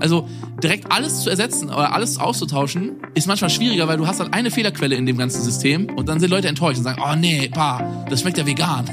Also 0.00 0.28
direkt 0.62 0.92
alles 0.92 1.22
zu 1.22 1.30
ersetzen 1.30 1.68
oder 1.68 1.92
alles 1.92 2.18
auszutauschen, 2.18 2.96
ist 3.14 3.26
manchmal 3.26 3.50
schwieriger, 3.50 3.88
weil 3.88 3.96
du 3.96 4.06
hast 4.06 4.20
dann 4.20 4.32
eine 4.32 4.50
Fehlerquelle 4.50 4.94
in 4.94 5.06
dem 5.06 5.18
ganzen 5.18 5.42
System 5.42 5.86
und 5.96 6.08
dann 6.08 6.20
sind 6.20 6.30
Leute 6.30 6.48
enttäuscht 6.48 6.78
und 6.78 6.84
sagen, 6.84 7.02
oh 7.04 7.16
nee, 7.16 7.48
bah, 7.52 8.04
das 8.08 8.20
schmeckt 8.20 8.38
ja 8.38 8.46
vegan. 8.46 8.84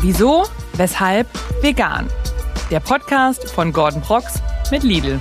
Wieso? 0.00 0.46
Weshalb? 0.74 1.26
Vegan. 1.60 2.08
Der 2.70 2.80
Podcast 2.80 3.50
von 3.50 3.72
Gordon 3.72 4.00
Brox 4.00 4.40
mit 4.70 4.84
Lidl. 4.84 5.20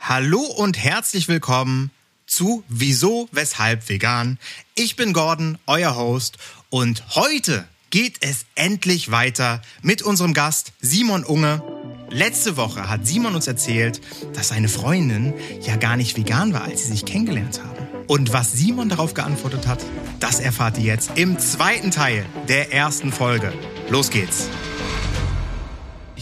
Hallo 0.00 0.40
und 0.40 0.76
herzlich 0.76 1.28
willkommen 1.28 1.92
zu 2.40 2.64
Wieso, 2.70 3.28
Weshalb 3.32 3.86
Vegan. 3.90 4.38
Ich 4.74 4.96
bin 4.96 5.12
Gordon, 5.12 5.58
euer 5.66 5.94
Host 5.94 6.38
und 6.70 7.14
heute 7.14 7.66
geht 7.90 8.16
es 8.20 8.46
endlich 8.54 9.10
weiter 9.10 9.60
mit 9.82 10.00
unserem 10.00 10.32
Gast 10.32 10.72
Simon 10.80 11.22
Unge. 11.22 11.62
Letzte 12.08 12.56
Woche 12.56 12.88
hat 12.88 13.06
Simon 13.06 13.34
uns 13.34 13.46
erzählt, 13.46 14.00
dass 14.32 14.48
seine 14.48 14.70
Freundin 14.70 15.34
ja 15.60 15.76
gar 15.76 15.98
nicht 15.98 16.16
vegan 16.16 16.54
war, 16.54 16.62
als 16.62 16.84
sie 16.84 16.92
sich 16.92 17.04
kennengelernt 17.04 17.60
haben. 17.62 18.06
Und 18.06 18.32
was 18.32 18.54
Simon 18.54 18.88
darauf 18.88 19.12
geantwortet 19.12 19.66
hat, 19.66 19.84
das 20.18 20.40
erfahrt 20.40 20.78
ihr 20.78 20.84
jetzt 20.84 21.10
im 21.16 21.38
zweiten 21.38 21.90
Teil 21.90 22.24
der 22.48 22.72
ersten 22.72 23.12
Folge. 23.12 23.52
Los 23.90 24.08
geht's 24.08 24.48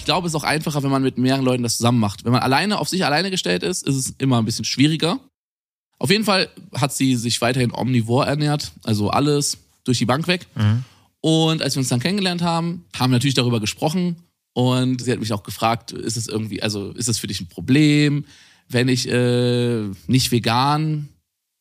glaube, 0.08 0.26
es 0.26 0.32
ist 0.32 0.40
auch 0.40 0.44
einfacher, 0.44 0.82
wenn 0.82 0.90
man 0.90 1.02
mit 1.02 1.18
mehreren 1.18 1.44
Leuten 1.44 1.62
das 1.62 1.76
zusammen 1.76 1.98
macht. 2.00 2.24
Wenn 2.24 2.32
man 2.32 2.40
alleine 2.40 2.78
auf 2.78 2.88
sich 2.88 3.04
alleine 3.04 3.30
gestellt 3.30 3.62
ist, 3.62 3.86
ist 3.86 3.94
es 3.94 4.14
immer 4.16 4.38
ein 4.38 4.46
bisschen 4.46 4.64
schwieriger. 4.64 5.20
Auf 5.98 6.10
jeden 6.10 6.24
Fall 6.24 6.48
hat 6.74 6.92
sie 6.92 7.16
sich 7.16 7.40
weiterhin 7.40 7.72
omnivor 7.72 8.26
ernährt, 8.26 8.72
also 8.84 9.10
alles 9.10 9.58
durch 9.84 9.98
die 9.98 10.06
Bank 10.06 10.28
weg. 10.28 10.46
Mhm. 10.54 10.84
Und 11.20 11.62
als 11.62 11.74
wir 11.74 11.80
uns 11.80 11.88
dann 11.88 12.00
kennengelernt 12.00 12.42
haben, 12.42 12.84
haben 12.96 13.10
wir 13.10 13.16
natürlich 13.16 13.34
darüber 13.34 13.60
gesprochen 13.60 14.16
und 14.52 15.02
sie 15.02 15.10
hat 15.10 15.18
mich 15.18 15.32
auch 15.32 15.42
gefragt, 15.42 15.92
ist 15.92 16.16
es 16.16 16.28
irgendwie, 16.28 16.62
also 16.62 16.90
ist 16.92 17.08
es 17.08 17.18
für 17.18 17.26
dich 17.26 17.40
ein 17.40 17.48
Problem, 17.48 18.24
wenn 18.68 18.88
ich 18.88 19.08
äh, 19.08 19.84
nicht 20.06 20.30
vegan 20.30 21.08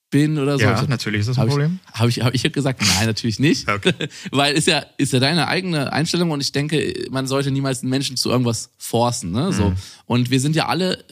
bin 0.09 0.39
oder 0.39 0.57
so. 0.57 0.63
Ja, 0.63 0.81
natürlich 0.87 1.21
ist 1.21 1.27
das 1.27 1.37
ein 1.37 1.41
hab 1.41 1.49
Problem. 1.49 1.79
Habe 1.91 2.09
ich, 2.09 2.21
hab 2.21 2.33
ich 2.33 2.43
gesagt, 2.51 2.81
nein, 2.81 3.07
natürlich 3.07 3.39
nicht. 3.39 3.69
Okay. 3.69 3.93
Weil 4.31 4.53
ist 4.53 4.67
ja, 4.67 4.85
ist 4.97 5.11
ja 5.11 5.19
deine 5.19 5.47
eigene 5.47 5.91
Einstellung 5.91 6.31
und 6.31 6.39
ich 6.39 6.53
denke, 6.53 7.07
man 7.11 7.27
sollte 7.27 7.51
niemals 7.51 7.81
einen 7.81 7.89
Menschen 7.89 8.15
zu 8.15 8.29
irgendwas 8.29 8.71
forcen. 8.77 9.31
Ne? 9.31 9.51
So. 9.51 9.69
Mhm. 9.69 9.75
Und 10.05 10.29
wir 10.29 10.39
sind 10.39 10.55
ja 10.55 10.67
alle, 10.67 11.03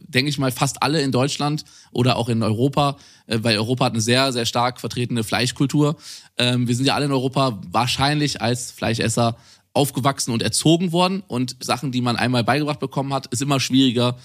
denke 0.00 0.28
ich 0.28 0.38
mal, 0.38 0.50
fast 0.50 0.82
alle 0.82 1.00
in 1.00 1.12
Deutschland 1.12 1.64
oder 1.92 2.16
auch 2.16 2.28
in 2.28 2.42
Europa, 2.42 2.96
äh, 3.26 3.38
weil 3.42 3.56
Europa 3.56 3.84
hat 3.84 3.92
eine 3.92 4.02
sehr, 4.02 4.32
sehr 4.32 4.46
stark 4.46 4.80
vertretene 4.80 5.22
Fleischkultur. 5.22 5.96
Ähm, 6.36 6.66
wir 6.66 6.74
sind 6.74 6.86
ja 6.86 6.96
alle 6.96 7.04
in 7.04 7.12
Europa 7.12 7.60
wahrscheinlich 7.70 8.42
als 8.42 8.72
Fleischesser 8.72 9.36
aufgewachsen 9.74 10.32
und 10.32 10.42
erzogen 10.42 10.90
worden. 10.90 11.22
Und 11.28 11.56
Sachen, 11.62 11.92
die 11.92 12.00
man 12.00 12.16
einmal 12.16 12.42
beigebracht 12.42 12.80
bekommen 12.80 13.12
hat, 13.14 13.26
ist 13.26 13.42
immer 13.42 13.60
schwieriger, 13.60 14.16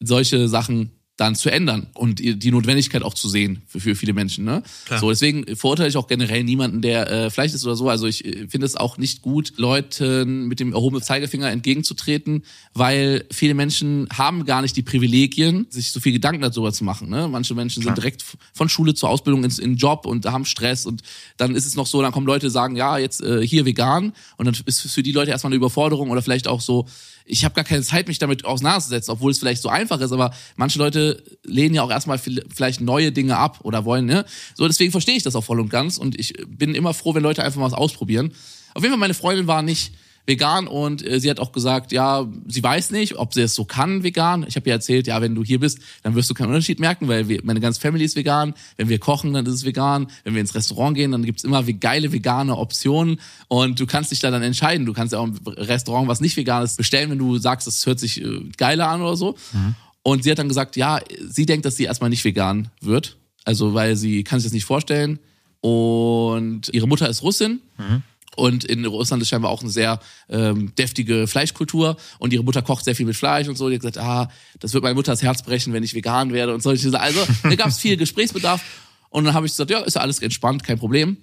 solche 0.00 0.48
Sachen 0.48 0.90
dann 1.16 1.36
zu 1.36 1.48
ändern 1.48 1.86
und 1.94 2.18
die 2.18 2.50
Notwendigkeit 2.50 3.04
auch 3.04 3.14
zu 3.14 3.28
sehen 3.28 3.62
für, 3.68 3.78
für 3.78 3.94
viele 3.94 4.12
Menschen. 4.12 4.44
Ne? 4.44 4.64
Klar. 4.86 4.98
So, 4.98 5.10
deswegen 5.10 5.44
verurteile 5.56 5.88
ich 5.88 5.96
auch 5.96 6.08
generell 6.08 6.42
niemanden, 6.42 6.82
der 6.82 7.08
äh, 7.08 7.30
vielleicht 7.30 7.54
ist 7.54 7.64
oder 7.64 7.76
so. 7.76 7.88
Also 7.88 8.08
ich 8.08 8.24
äh, 8.24 8.48
finde 8.48 8.66
es 8.66 8.74
auch 8.74 8.98
nicht 8.98 9.22
gut, 9.22 9.52
Leuten 9.56 10.48
mit 10.48 10.58
dem 10.58 10.72
erhobenen 10.72 11.04
Zeigefinger 11.04 11.50
entgegenzutreten, 11.50 12.42
weil 12.72 13.26
viele 13.30 13.54
Menschen 13.54 14.08
haben 14.12 14.44
gar 14.44 14.60
nicht 14.60 14.76
die 14.76 14.82
Privilegien, 14.82 15.66
sich 15.70 15.92
so 15.92 16.00
viel 16.00 16.12
Gedanken 16.12 16.42
darüber 16.42 16.72
zu 16.72 16.82
machen. 16.82 17.08
Ne? 17.10 17.28
Manche 17.28 17.54
Menschen 17.54 17.82
Klar. 17.82 17.94
sind 17.94 18.02
direkt 18.02 18.24
von 18.52 18.68
Schule 18.68 18.94
zur 18.94 19.08
Ausbildung 19.08 19.44
ins 19.44 19.60
in 19.60 19.76
Job 19.76 20.06
und 20.06 20.26
haben 20.26 20.44
Stress 20.44 20.84
und 20.84 21.02
dann 21.36 21.54
ist 21.54 21.66
es 21.66 21.76
noch 21.76 21.86
so, 21.86 22.02
dann 22.02 22.10
kommen 22.10 22.26
Leute 22.26 22.50
sagen, 22.50 22.74
ja, 22.74 22.98
jetzt 22.98 23.22
äh, 23.22 23.46
hier 23.46 23.64
vegan 23.64 24.14
und 24.36 24.46
dann 24.46 24.56
ist 24.66 24.80
für 24.80 25.04
die 25.04 25.12
Leute 25.12 25.30
erstmal 25.30 25.50
eine 25.50 25.56
Überforderung 25.56 26.10
oder 26.10 26.22
vielleicht 26.22 26.48
auch 26.48 26.60
so, 26.60 26.86
ich 27.24 27.44
habe 27.44 27.54
gar 27.54 27.64
keine 27.64 27.82
Zeit, 27.82 28.08
mich 28.08 28.18
damit 28.18 28.44
auseinanderzusetzen, 28.44 29.12
obwohl 29.12 29.30
es 29.30 29.38
vielleicht 29.38 29.62
so 29.62 29.68
einfach 29.68 30.00
ist, 30.00 30.12
aber 30.12 30.34
manche 30.56 30.78
Leute 30.78 31.03
lehnen 31.44 31.74
ja 31.74 31.82
auch 31.82 31.90
erstmal 31.90 32.18
vielleicht 32.18 32.80
neue 32.80 33.12
Dinge 33.12 33.36
ab 33.36 33.60
oder 33.62 33.84
wollen, 33.84 34.06
ne? 34.06 34.24
So, 34.54 34.66
deswegen 34.66 34.92
verstehe 34.92 35.16
ich 35.16 35.22
das 35.22 35.36
auch 35.36 35.44
voll 35.44 35.60
und 35.60 35.68
ganz 35.70 35.98
und 35.98 36.18
ich 36.18 36.34
bin 36.46 36.74
immer 36.74 36.94
froh, 36.94 37.14
wenn 37.14 37.22
Leute 37.22 37.42
einfach 37.42 37.60
mal 37.60 37.66
was 37.66 37.74
ausprobieren. 37.74 38.32
Auf 38.74 38.82
jeden 38.82 38.92
Fall, 38.92 39.00
meine 39.00 39.14
Freundin 39.14 39.46
war 39.46 39.62
nicht 39.62 39.92
vegan 40.26 40.66
und 40.66 41.06
äh, 41.06 41.20
sie 41.20 41.30
hat 41.30 41.38
auch 41.38 41.52
gesagt, 41.52 41.92
ja, 41.92 42.26
sie 42.46 42.62
weiß 42.62 42.90
nicht, 42.90 43.16
ob 43.16 43.34
sie 43.34 43.42
es 43.42 43.54
so 43.54 43.64
kann 43.64 44.02
vegan. 44.02 44.44
Ich 44.48 44.56
habe 44.56 44.68
ihr 44.68 44.72
erzählt, 44.72 45.06
ja, 45.06 45.20
wenn 45.20 45.34
du 45.34 45.44
hier 45.44 45.60
bist, 45.60 45.78
dann 46.02 46.14
wirst 46.14 46.30
du 46.30 46.34
keinen 46.34 46.48
Unterschied 46.48 46.80
merken, 46.80 47.08
weil 47.08 47.28
wir, 47.28 47.40
meine 47.44 47.60
ganze 47.60 47.80
Family 47.80 48.04
ist 48.04 48.16
vegan. 48.16 48.54
Wenn 48.76 48.88
wir 48.88 48.98
kochen, 48.98 49.34
dann 49.34 49.44
ist 49.46 49.54
es 49.54 49.64
vegan. 49.64 50.06
Wenn 50.24 50.34
wir 50.34 50.40
ins 50.40 50.54
Restaurant 50.54 50.96
gehen, 50.96 51.12
dann 51.12 51.24
gibt's 51.24 51.44
immer 51.44 51.62
geile 51.62 52.12
vegane 52.12 52.56
Optionen 52.56 53.20
und 53.48 53.78
du 53.78 53.86
kannst 53.86 54.10
dich 54.10 54.20
da 54.20 54.30
dann 54.30 54.42
entscheiden. 54.42 54.86
Du 54.86 54.92
kannst 54.92 55.12
ja 55.12 55.18
auch 55.18 55.24
im 55.24 55.38
Restaurant 55.46 56.08
was 56.08 56.20
nicht 56.20 56.36
veganes 56.36 56.76
bestellen, 56.76 57.10
wenn 57.10 57.18
du 57.18 57.36
sagst, 57.38 57.66
das 57.66 57.84
hört 57.84 58.00
sich 58.00 58.22
äh, 58.22 58.40
geiler 58.56 58.88
an 58.88 59.02
oder 59.02 59.16
so. 59.16 59.36
Mhm. 59.52 59.74
Und 60.04 60.22
sie 60.22 60.30
hat 60.30 60.38
dann 60.38 60.48
gesagt, 60.48 60.76
ja, 60.76 61.00
sie 61.26 61.46
denkt, 61.46 61.64
dass 61.64 61.76
sie 61.76 61.84
erstmal 61.84 62.10
nicht 62.10 62.24
vegan 62.24 62.70
wird. 62.80 63.16
Also, 63.44 63.74
weil 63.74 63.96
sie 63.96 64.22
kann 64.22 64.38
sich 64.38 64.46
das 64.46 64.52
nicht 64.52 64.66
vorstellen. 64.66 65.18
Und 65.60 66.68
ihre 66.72 66.86
Mutter 66.86 67.08
ist 67.08 67.22
Russin. 67.22 67.60
Mhm. 67.78 68.02
Und 68.36 68.64
in 68.64 68.84
Russland 68.84 69.22
ist 69.22 69.30
scheinbar 69.30 69.50
auch 69.50 69.62
eine 69.62 69.70
sehr 69.70 70.00
ähm, 70.28 70.74
deftige 70.76 71.26
Fleischkultur. 71.26 71.96
Und 72.18 72.34
ihre 72.34 72.44
Mutter 72.44 72.60
kocht 72.60 72.84
sehr 72.84 72.94
viel 72.94 73.06
mit 73.06 73.16
Fleisch 73.16 73.48
und 73.48 73.56
so. 73.56 73.70
Die 73.70 73.76
hat 73.76 73.80
gesagt, 73.80 73.98
ah, 73.98 74.30
das 74.60 74.74
wird 74.74 74.82
meine 74.82 74.94
Mutter 74.94 75.12
das 75.12 75.22
Herz 75.22 75.42
brechen, 75.42 75.72
wenn 75.72 75.82
ich 75.82 75.94
vegan 75.94 76.32
werde 76.34 76.52
und 76.52 76.62
solche 76.62 76.90
Sachen. 76.90 77.02
Also 77.02 77.26
da 77.42 77.54
gab 77.54 77.68
es 77.68 77.78
viel 77.78 77.96
Gesprächsbedarf. 77.96 78.62
Und 79.08 79.24
dann 79.24 79.32
habe 79.32 79.46
ich 79.46 79.52
gesagt, 79.52 79.70
ja, 79.70 79.78
ist 79.80 79.94
ja 79.94 80.02
alles 80.02 80.20
entspannt, 80.20 80.64
kein 80.64 80.78
Problem. 80.78 81.16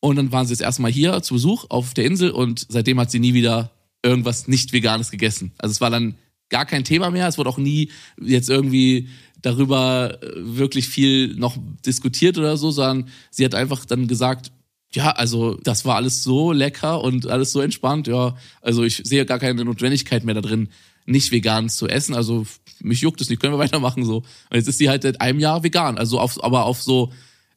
Und 0.00 0.16
dann 0.16 0.32
waren 0.32 0.46
sie 0.46 0.52
jetzt 0.52 0.62
erstmal 0.62 0.90
hier 0.90 1.22
zu 1.22 1.34
Besuch 1.34 1.66
auf 1.68 1.94
der 1.94 2.06
Insel 2.06 2.30
und 2.30 2.66
seitdem 2.68 2.98
hat 2.98 3.10
sie 3.10 3.20
nie 3.20 3.34
wieder 3.34 3.70
irgendwas 4.02 4.48
nicht 4.48 4.72
Veganes 4.72 5.10
gegessen. 5.10 5.52
Also 5.58 5.72
es 5.72 5.80
war 5.80 5.90
dann 5.90 6.16
gar 6.48 6.66
kein 6.66 6.84
Thema 6.84 7.10
mehr. 7.10 7.28
Es 7.28 7.38
wurde 7.38 7.50
auch 7.50 7.58
nie 7.58 7.90
jetzt 8.20 8.50
irgendwie 8.50 9.08
darüber 9.42 10.18
äh, 10.22 10.32
wirklich 10.34 10.88
viel 10.88 11.34
noch 11.34 11.56
diskutiert 11.84 12.38
oder 12.38 12.56
so, 12.56 12.70
sondern 12.70 13.08
sie 13.30 13.44
hat 13.44 13.54
einfach 13.54 13.84
dann 13.84 14.08
gesagt, 14.08 14.52
ja, 14.92 15.10
also 15.10 15.54
das 15.62 15.84
war 15.84 15.96
alles 15.96 16.22
so 16.22 16.52
lecker 16.52 17.02
und 17.02 17.26
alles 17.26 17.52
so 17.52 17.60
entspannt. 17.60 18.06
Ja, 18.06 18.36
also 18.62 18.82
ich 18.84 19.02
sehe 19.04 19.26
gar 19.26 19.38
keine 19.38 19.64
Notwendigkeit 19.64 20.24
mehr 20.24 20.34
da 20.34 20.40
drin, 20.40 20.68
nicht 21.04 21.32
vegan 21.32 21.68
zu 21.68 21.88
essen. 21.88 22.14
Also 22.14 22.46
mich 22.80 23.00
juckt 23.00 23.20
es 23.20 23.28
nicht, 23.28 23.40
können 23.40 23.54
wir 23.54 23.58
weitermachen 23.64 24.04
so. 24.04 24.18
Und 24.18 24.56
jetzt 24.56 24.68
ist 24.68 24.78
sie 24.78 24.88
halt 24.88 25.02
seit 25.02 25.20
einem 25.20 25.38
Jahr 25.38 25.62
vegan, 25.62 25.98
also 25.98 26.18
auf, 26.18 26.42
aber 26.42 26.64
auf 26.64 26.82
so 26.82 27.12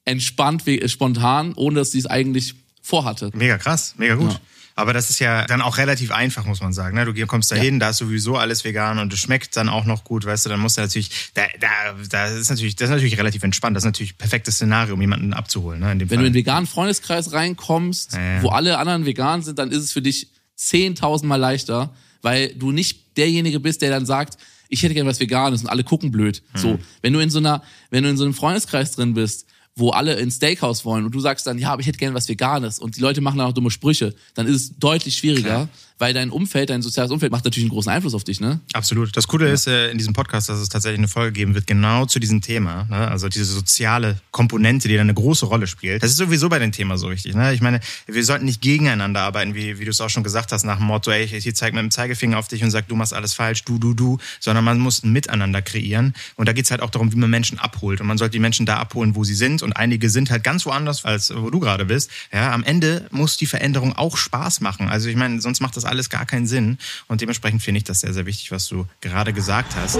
entspannt, 0.05 0.63
spontan, 0.87 1.53
ohne 1.53 1.79
dass 1.79 1.91
sie 1.91 1.99
es 1.99 2.07
eigentlich 2.07 2.55
vorhatte. 2.81 3.29
Mega 3.33 3.57
krass, 3.57 3.95
mega 3.97 4.15
gut. 4.15 4.31
Ja. 4.31 4.39
Aber 4.79 4.93
das 4.93 5.09
ist 5.09 5.19
ja 5.19 5.45
dann 5.45 5.61
auch 5.61 5.77
relativ 5.77 6.11
einfach, 6.11 6.45
muss 6.45 6.61
man 6.61 6.71
sagen. 6.71 6.95
Ne? 6.95 7.05
Du 7.05 7.27
kommst 7.27 7.51
da 7.51 7.55
hin, 7.55 7.75
ja. 7.75 7.79
da 7.79 7.89
ist 7.89 7.97
sowieso 7.97 8.37
alles 8.37 8.63
vegan 8.63 8.97
und 8.97 9.11
es 9.11 9.19
schmeckt 9.19 9.57
dann 9.57 9.67
auch 9.67 9.83
noch 9.83 10.05
gut, 10.05 10.25
weißt 10.25 10.45
du, 10.45 10.49
dann 10.49 10.61
musst 10.61 10.77
du 10.77 10.81
natürlich, 10.81 11.31
da, 11.33 11.43
da, 11.59 11.67
da 12.09 12.27
ist 12.27 12.49
natürlich, 12.49 12.77
das 12.77 12.85
ist 12.85 12.91
natürlich 12.91 13.17
relativ 13.17 13.43
entspannt. 13.43 13.75
Das 13.75 13.83
ist 13.83 13.87
natürlich 13.87 14.13
ein 14.13 14.17
perfektes 14.17 14.55
Szenario, 14.55 14.93
um 14.93 15.01
jemanden 15.01 15.33
abzuholen. 15.33 15.81
Ne? 15.81 15.87
Wenn 15.87 15.99
Fall. 15.99 16.07
du 16.07 16.15
in 16.15 16.23
den 16.23 16.33
veganen 16.33 16.65
Freundeskreis 16.65 17.33
reinkommst, 17.33 18.13
ja, 18.13 18.35
ja. 18.35 18.43
wo 18.43 18.49
alle 18.49 18.77
anderen 18.77 19.05
vegan 19.05 19.41
sind, 19.41 19.59
dann 19.59 19.71
ist 19.71 19.83
es 19.83 19.91
für 19.91 20.01
dich 20.01 20.29
zehntausendmal 20.55 21.39
leichter, 21.39 21.93
weil 22.21 22.53
du 22.55 22.71
nicht 22.71 23.17
derjenige 23.17 23.59
bist, 23.59 23.81
der 23.81 23.89
dann 23.89 24.05
sagt, 24.05 24.37
ich 24.69 24.83
hätte 24.83 24.93
gerne 24.93 25.09
was 25.09 25.19
Veganes 25.19 25.61
und 25.61 25.67
alle 25.67 25.83
gucken 25.83 26.11
blöd. 26.11 26.41
Hm. 26.53 26.61
So, 26.61 26.79
wenn 27.01 27.11
du 27.11 27.19
in 27.19 27.29
so 27.29 27.39
einer, 27.39 27.63
wenn 27.89 28.03
du 28.03 28.09
in 28.09 28.17
so 28.17 28.23
einem 28.23 28.33
Freundeskreis 28.33 28.91
drin 28.93 29.13
bist, 29.13 29.45
wo 29.79 29.91
alle 29.91 30.15
ins 30.15 30.35
Steakhouse 30.35 30.85
wollen 30.85 31.05
und 31.05 31.15
du 31.15 31.19
sagst 31.19 31.47
dann, 31.47 31.57
ja, 31.57 31.71
aber 31.71 31.81
ich 31.81 31.87
hätte 31.87 31.97
gerne 31.97 32.15
was 32.15 32.27
Veganes 32.27 32.79
und 32.79 32.97
die 32.97 33.01
Leute 33.01 33.21
machen 33.21 33.37
dann 33.37 33.47
auch 33.47 33.53
dumme 33.53 33.71
Sprüche, 33.71 34.13
dann 34.33 34.47
ist 34.47 34.55
es 34.55 34.77
deutlich 34.77 35.15
schwieriger, 35.15 35.49
Klar 35.49 35.69
weil 35.99 36.13
dein 36.13 36.29
Umfeld, 36.29 36.69
dein 36.69 36.81
soziales 36.81 37.11
Umfeld 37.11 37.31
macht 37.31 37.45
natürlich 37.45 37.65
einen 37.65 37.71
großen 37.71 37.91
Einfluss 37.91 38.13
auf 38.13 38.23
dich, 38.23 38.39
ne? 38.39 38.61
Absolut. 38.73 39.15
Das 39.15 39.27
Coole 39.27 39.47
ja. 39.47 39.53
ist 39.53 39.67
äh, 39.67 39.91
in 39.91 39.97
diesem 39.97 40.13
Podcast, 40.13 40.47
dass 40.49 40.59
es 40.59 40.69
tatsächlich 40.69 40.97
eine 40.97 41.09
Folge 41.09 41.33
geben 41.33 41.55
wird, 41.55 41.67
genau 41.67 42.05
zu 42.05 42.19
diesem 42.19 42.41
Thema. 42.41 42.87
Ne? 42.89 43.07
Also 43.07 43.27
diese 43.27 43.45
soziale 43.45 44.17
Komponente, 44.31 44.87
die 44.87 44.95
da 44.95 45.01
eine 45.01 45.13
große 45.13 45.45
Rolle 45.45 45.67
spielt. 45.67 46.01
Das 46.01 46.11
ist 46.11 46.17
sowieso 46.17 46.47
bei 46.47 46.57
dem 46.57 46.71
Thema 46.71 46.97
so 46.97 47.11
wichtig. 47.11 47.35
Ne? 47.35 47.53
Ich 47.53 47.61
meine, 47.61 47.81
wir 48.07 48.23
sollten 48.23 48.45
nicht 48.45 48.61
gegeneinander 48.61 49.21
arbeiten, 49.21 49.55
wie, 49.55 49.79
wie 49.79 49.85
du 49.85 49.91
es 49.91 49.99
auch 49.99 50.09
schon 50.09 50.23
gesagt 50.23 50.53
hast, 50.53 50.63
nach 50.63 50.77
dem 50.77 50.85
Motto, 50.85 51.11
ey, 51.11 51.25
ich 51.25 51.55
zeige 51.55 51.75
mit 51.75 51.83
dem 51.83 51.91
Zeigefinger 51.91 52.39
auf 52.39 52.47
dich 52.47 52.63
und 52.63 52.71
sag, 52.71 52.87
du 52.87 52.95
machst 52.95 53.13
alles 53.13 53.33
falsch, 53.33 53.65
du, 53.65 53.77
du, 53.77 53.93
du, 53.93 54.17
sondern 54.39 54.63
man 54.63 54.79
muss 54.79 55.03
ein 55.03 55.11
Miteinander 55.11 55.61
kreieren. 55.61 56.13
Und 56.35 56.47
da 56.47 56.53
geht's 56.53 56.71
halt 56.71 56.81
auch 56.81 56.91
darum, 56.91 57.11
wie 57.11 57.17
man 57.17 57.29
Menschen 57.29 57.59
abholt. 57.59 57.99
Und 57.99 58.07
man 58.07 58.17
sollte 58.17 58.31
die 58.31 58.39
Menschen 58.39 58.65
da 58.65 58.77
abholen, 58.77 59.15
wo 59.15 59.25
sie 59.25 59.35
sind. 59.35 59.63
Und 59.63 59.73
einige 59.73 60.09
sind 60.09 60.31
halt 60.31 60.45
ganz 60.45 60.65
woanders, 60.65 61.03
als 61.03 61.33
wo 61.35 61.49
du 61.49 61.59
gerade 61.59 61.85
bist. 61.85 62.09
Ja, 62.31 62.53
am 62.53 62.63
Ende 62.63 63.07
muss 63.11 63.35
die 63.35 63.47
Veränderung 63.47 63.97
auch 63.97 64.15
Spaß 64.15 64.61
machen. 64.61 64.87
Also 64.87 65.09
ich 65.09 65.17
meine, 65.17 65.41
sonst 65.41 65.59
macht 65.59 65.75
das 65.75 65.88
alles 65.89 66.09
gar 66.09 66.25
keinen 66.25 66.47
Sinn. 66.47 66.77
Und 67.07 67.21
dementsprechend 67.21 67.61
finde 67.61 67.79
ich 67.79 67.83
das 67.83 68.01
sehr, 68.01 68.13
sehr 68.13 68.25
wichtig, 68.25 68.51
was 68.51 68.67
du 68.67 68.85
gerade 69.01 69.33
gesagt 69.33 69.75
hast. 69.75 69.99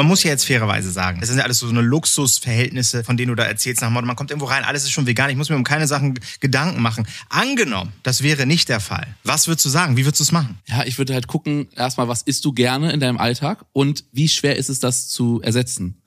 man 0.00 0.06
muss 0.06 0.22
ja 0.22 0.30
jetzt 0.30 0.46
fairerweise 0.46 0.90
sagen, 0.90 1.20
das 1.20 1.28
sind 1.28 1.38
ja 1.38 1.44
alles 1.44 1.58
so 1.58 1.68
eine 1.68 1.82
Luxusverhältnisse, 1.82 3.04
von 3.04 3.18
denen 3.18 3.28
du 3.28 3.34
da 3.34 3.44
erzählst 3.44 3.82
nach 3.82 3.90
Motto, 3.90 4.06
man 4.06 4.16
kommt 4.16 4.30
irgendwo 4.30 4.46
rein, 4.46 4.64
alles 4.64 4.84
ist 4.84 4.92
schon 4.92 5.06
vegan, 5.06 5.28
ich 5.28 5.36
muss 5.36 5.50
mir 5.50 5.56
um 5.56 5.64
keine 5.64 5.86
Sachen 5.86 6.18
Gedanken 6.40 6.80
machen. 6.80 7.06
Angenommen, 7.28 7.92
das 8.02 8.22
wäre 8.22 8.46
nicht 8.46 8.70
der 8.70 8.80
Fall. 8.80 9.06
Was 9.24 9.46
würdest 9.46 9.66
du 9.66 9.68
sagen? 9.68 9.98
Wie 9.98 10.06
würdest 10.06 10.20
du 10.20 10.24
es 10.24 10.32
machen? 10.32 10.58
Ja, 10.66 10.84
ich 10.84 10.96
würde 10.96 11.12
halt 11.12 11.26
gucken, 11.26 11.68
erstmal, 11.76 12.08
was 12.08 12.22
isst 12.22 12.46
du 12.46 12.52
gerne 12.54 12.92
in 12.92 13.00
deinem 13.00 13.18
Alltag 13.18 13.66
und 13.72 14.04
wie 14.10 14.28
schwer 14.28 14.56
ist 14.56 14.70
es, 14.70 14.80
das 14.80 15.08
zu 15.08 15.42
ersetzen? 15.42 15.99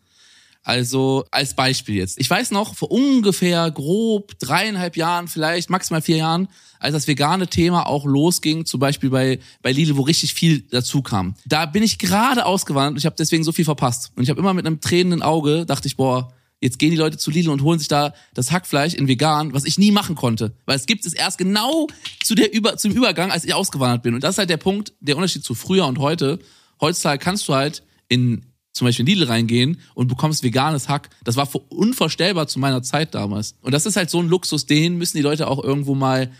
Also 0.63 1.25
als 1.29 1.55
Beispiel 1.55 1.95
jetzt. 1.95 2.17
Ich 2.19 2.29
weiß 2.29 2.51
noch, 2.51 2.73
vor 2.75 2.89
ungefähr 2.89 3.69
grob 3.69 4.39
dreieinhalb 4.39 4.95
Jahren, 4.95 5.27
vielleicht 5.27 5.69
maximal 5.69 6.01
vier 6.01 6.17
Jahren, 6.17 6.47
als 6.79 6.93
das 6.93 7.07
vegane 7.07 7.47
Thema 7.47 7.85
auch 7.85 8.05
losging, 8.05 8.65
zum 8.65 8.79
Beispiel 8.79 9.09
bei, 9.09 9.39
bei 9.61 9.73
Lidl, 9.73 9.97
wo 9.97 10.01
richtig 10.01 10.33
viel 10.33 10.61
dazu 10.71 11.01
kam. 11.01 11.35
Da 11.45 11.65
bin 11.65 11.83
ich 11.83 11.99
gerade 11.99 12.45
ausgewandert 12.45 12.93
und 12.93 12.97
ich 12.97 13.05
habe 13.05 13.15
deswegen 13.17 13.43
so 13.43 13.51
viel 13.51 13.65
verpasst. 13.65 14.11
Und 14.15 14.23
ich 14.23 14.29
habe 14.29 14.39
immer 14.39 14.53
mit 14.53 14.65
einem 14.65 14.79
tränenden 14.79 15.21
Auge, 15.21 15.65
dachte 15.65 15.87
ich, 15.87 15.97
boah, 15.97 16.33
jetzt 16.61 16.79
gehen 16.79 16.91
die 16.91 16.97
Leute 16.97 17.17
zu 17.17 17.29
Lidl 17.29 17.49
und 17.49 17.61
holen 17.61 17.77
sich 17.79 17.89
da 17.89 18.13
das 18.33 18.53
Hackfleisch 18.53 18.93
in 18.93 19.09
vegan, 19.09 19.53
was 19.53 19.65
ich 19.65 19.77
nie 19.77 19.91
machen 19.91 20.15
konnte. 20.15 20.55
Weil 20.65 20.77
es 20.77 20.85
gibt 20.85 21.05
es 21.05 21.13
erst 21.13 21.37
genau 21.37 21.87
zu 22.23 22.35
der 22.35 22.53
Über, 22.53 22.77
zum 22.77 22.93
Übergang, 22.93 23.31
als 23.31 23.43
ich 23.43 23.53
ausgewandert 23.53 24.01
bin. 24.01 24.13
Und 24.13 24.23
das 24.23 24.35
ist 24.35 24.37
halt 24.37 24.49
der 24.49 24.57
Punkt, 24.57 24.93
der 25.01 25.17
Unterschied 25.17 25.43
zu 25.43 25.55
früher 25.55 25.85
und 25.85 25.99
heute. 25.99 26.39
Heutzutage 26.79 27.19
kannst 27.19 27.49
du 27.49 27.53
halt 27.53 27.83
in 28.07 28.45
zum 28.73 28.85
Beispiel 28.85 29.07
in 29.07 29.15
Lidl 29.15 29.25
reingehen 29.25 29.79
und 29.93 30.07
bekommst 30.07 30.43
veganes 30.43 30.89
Hack. 30.89 31.09
Das 31.23 31.35
war 31.35 31.47
unvorstellbar 31.69 32.47
zu 32.47 32.59
meiner 32.59 32.81
Zeit 32.83 33.13
damals. 33.13 33.55
Und 33.61 33.71
das 33.71 33.85
ist 33.85 33.95
halt 33.95 34.09
so 34.09 34.19
ein 34.19 34.27
Luxus, 34.27 34.65
den 34.65 34.97
müssen 34.97 35.17
die 35.17 35.23
Leute 35.23 35.47
auch 35.47 35.63
irgendwo 35.63 35.95
mal 35.95 36.31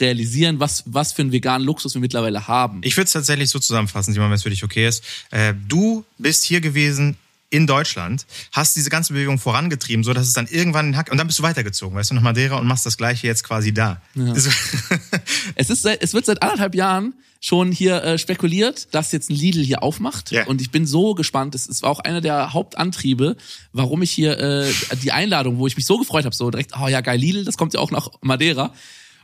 realisieren, 0.00 0.58
was, 0.58 0.84
was 0.86 1.12
für 1.12 1.20
einen 1.20 1.32
veganen 1.32 1.66
Luxus 1.66 1.94
wir 1.94 2.00
mittlerweile 2.00 2.48
haben. 2.48 2.80
Ich 2.82 2.96
würde 2.96 3.06
es 3.06 3.12
tatsächlich 3.12 3.50
so 3.50 3.58
zusammenfassen, 3.58 4.14
Simon, 4.14 4.30
wenn 4.30 4.36
es 4.36 4.42
für 4.42 4.50
dich 4.50 4.64
okay 4.64 4.88
ist. 4.88 5.04
Äh, 5.30 5.52
du 5.68 6.04
bist 6.16 6.44
hier 6.44 6.62
gewesen 6.62 7.18
in 7.50 7.66
Deutschland, 7.66 8.24
hast 8.52 8.74
diese 8.76 8.88
ganze 8.88 9.12
Bewegung 9.12 9.38
vorangetrieben, 9.38 10.02
so 10.02 10.14
dass 10.14 10.26
es 10.26 10.32
dann 10.32 10.46
irgendwann 10.46 10.86
den 10.86 10.96
Hack 10.96 11.12
und 11.12 11.18
dann 11.18 11.26
bist 11.26 11.38
du 11.38 11.42
weitergezogen, 11.42 11.94
weißt 11.94 12.10
du, 12.10 12.14
nach 12.14 12.22
Madeira 12.22 12.56
und 12.56 12.66
machst 12.66 12.86
das 12.86 12.96
gleiche 12.96 13.26
jetzt 13.26 13.44
quasi 13.44 13.74
da. 13.74 14.00
Ja. 14.14 14.32
es 15.54 15.68
ist 15.68 15.84
es 15.84 16.14
wird 16.14 16.24
seit 16.24 16.42
anderthalb 16.42 16.74
Jahren 16.74 17.12
schon 17.44 17.72
hier 17.72 18.02
äh, 18.04 18.18
spekuliert, 18.18 18.94
dass 18.94 19.10
jetzt 19.10 19.28
ein 19.28 19.34
Lidl 19.34 19.62
hier 19.62 19.82
aufmacht 19.82 20.30
yeah. 20.30 20.46
und 20.46 20.60
ich 20.60 20.70
bin 20.70 20.86
so 20.86 21.14
gespannt. 21.14 21.56
Es, 21.56 21.82
war 21.82 21.90
auch 21.90 21.98
einer 21.98 22.20
der 22.20 22.52
Hauptantriebe, 22.52 23.36
warum 23.72 24.00
ich 24.02 24.12
hier 24.12 24.38
äh, 24.38 24.72
die 25.02 25.10
Einladung, 25.10 25.58
wo 25.58 25.66
ich 25.66 25.76
mich 25.76 25.84
so 25.84 25.98
gefreut 25.98 26.24
habe, 26.24 26.34
so 26.34 26.50
direkt, 26.50 26.72
oh 26.80 26.86
ja 26.86 27.00
geil 27.00 27.18
Lidl, 27.18 27.44
das 27.44 27.56
kommt 27.56 27.74
ja 27.74 27.80
auch 27.80 27.90
nach 27.90 28.10
Madeira 28.20 28.72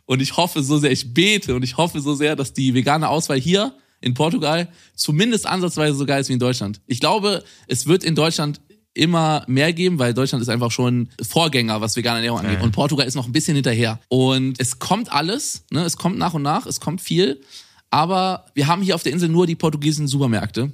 und 0.05 0.21
ich 0.21 0.37
hoffe 0.37 0.65
so 0.65 0.79
sehr, 0.79 0.91
ich 0.91 1.15
bete 1.15 1.55
und 1.55 1.63
ich 1.63 1.77
hoffe 1.77 2.01
so 2.01 2.15
sehr, 2.17 2.35
dass 2.35 2.53
die 2.53 2.75
vegane 2.75 3.09
Auswahl 3.09 3.39
hier 3.39 3.73
in 4.01 4.15
Portugal 4.15 4.69
zumindest 4.97 5.47
ansatzweise 5.47 5.97
so 5.97 6.05
geil 6.05 6.21
ist 6.21 6.29
wie 6.29 6.35
in 6.35 6.39
Deutschland. 6.41 6.81
Ich 6.89 6.99
glaube, 6.99 7.45
es 7.69 7.87
wird 7.87 8.03
in 8.03 8.17
Deutschland 8.17 8.61
immer 8.95 9.45
mehr 9.47 9.73
geben, 9.73 10.01
weil 10.01 10.13
Deutschland 10.13 10.43
ist 10.43 10.49
einfach 10.49 10.73
schon 10.73 11.09
Vorgänger, 11.23 11.81
was 11.81 11.95
vegane 11.95 12.17
Ernährung 12.17 12.41
angeht. 12.41 12.63
Und 12.63 12.73
Portugal 12.73 13.07
ist 13.07 13.15
noch 13.15 13.27
ein 13.27 13.33
bisschen 13.33 13.55
hinterher. 13.55 14.01
Und 14.09 14.61
es 14.61 14.81
kommt 14.81 15.13
alles, 15.13 15.65
ne? 15.71 15.85
es 15.85 15.97
kommt 15.97 16.19
nach 16.19 16.35
und 16.35 16.43
nach, 16.43 16.67
es 16.67 16.81
kommt 16.81 17.01
viel. 17.01 17.41
Aber 17.91 18.47
wir 18.55 18.67
haben 18.67 18.83
hier 18.83 18.95
auf 18.95 19.03
der 19.03 19.13
Insel 19.13 19.29
nur 19.29 19.47
die 19.47 19.55
portugiesischen 19.55 20.09
Supermärkte. 20.09 20.73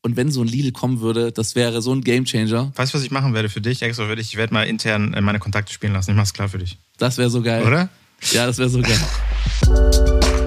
Und 0.00 0.16
wenn 0.16 0.30
so 0.30 0.42
ein 0.42 0.48
Lidl 0.48 0.72
kommen 0.72 1.00
würde, 1.00 1.32
das 1.32 1.54
wäre 1.54 1.82
so 1.82 1.92
ein 1.92 2.02
Gamechanger. 2.02 2.72
Weißt 2.76 2.94
du, 2.94 2.98
was 2.98 3.04
ich 3.04 3.10
machen 3.10 3.34
werde 3.34 3.48
für 3.48 3.60
dich? 3.60 3.82
Extra 3.82 4.06
für 4.06 4.16
dich. 4.16 4.28
Ich 4.28 4.36
werde 4.36 4.54
mal 4.54 4.62
intern 4.62 5.12
äh, 5.12 5.20
meine 5.20 5.40
Kontakte 5.40 5.72
spielen 5.72 5.92
lassen. 5.92 6.12
Ich 6.12 6.16
mach's 6.16 6.32
klar 6.32 6.48
für 6.48 6.58
dich. 6.58 6.78
Das 6.98 7.18
wäre 7.18 7.30
so 7.30 7.42
geil. 7.42 7.66
Oder? 7.66 7.88
Ja, 8.30 8.46
das 8.46 8.58
wäre 8.58 8.68
so 8.68 8.80
geil. 8.80 8.98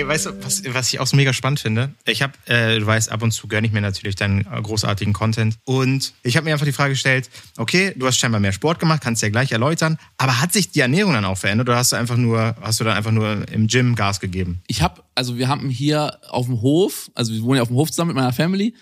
Ey, 0.00 0.08
weißt 0.08 0.26
du, 0.26 0.42
was, 0.42 0.62
was 0.72 0.90
ich 0.94 0.98
auch 0.98 1.06
so 1.06 1.14
mega 1.14 1.34
spannend 1.34 1.60
finde? 1.60 1.92
Ich 2.06 2.22
habe, 2.22 2.32
äh, 2.46 2.78
du 2.78 2.86
weißt, 2.86 3.12
ab 3.12 3.22
und 3.22 3.32
zu 3.32 3.48
gönne 3.48 3.66
ich 3.66 3.72
mir 3.74 3.82
natürlich 3.82 4.16
deinen 4.16 4.40
äh, 4.50 4.62
großartigen 4.62 5.12
Content. 5.12 5.58
Und 5.66 6.14
ich 6.22 6.38
habe 6.38 6.46
mir 6.46 6.54
einfach 6.54 6.64
die 6.64 6.72
Frage 6.72 6.94
gestellt, 6.94 7.28
okay, 7.58 7.92
du 7.94 8.06
hast 8.06 8.16
scheinbar 8.16 8.40
mehr 8.40 8.52
Sport 8.52 8.78
gemacht, 8.78 9.02
kannst 9.02 9.20
ja 9.20 9.28
gleich 9.28 9.52
erläutern, 9.52 9.98
aber 10.16 10.40
hat 10.40 10.54
sich 10.54 10.70
die 10.70 10.80
Ernährung 10.80 11.12
dann 11.12 11.26
auch 11.26 11.36
verändert 11.36 11.68
oder 11.68 11.76
hast 11.76 11.92
du 11.92 11.96
einfach 11.96 12.16
nur, 12.16 12.56
hast 12.62 12.80
du 12.80 12.84
dann 12.84 12.96
einfach 12.96 13.10
nur 13.10 13.46
im 13.50 13.66
Gym 13.66 13.94
Gas 13.94 14.20
gegeben? 14.20 14.62
Ich 14.68 14.80
habe, 14.80 15.02
also 15.14 15.36
wir 15.36 15.48
haben 15.48 15.68
hier 15.68 16.18
auf 16.30 16.46
dem 16.46 16.62
Hof, 16.62 17.10
also 17.14 17.34
wir 17.34 17.42
wohnen 17.42 17.56
ja 17.56 17.62
auf 17.62 17.68
dem 17.68 17.76
Hof 17.76 17.90
zusammen 17.90 18.14
mit 18.14 18.16
meiner 18.16 18.32
Family, 18.32 18.74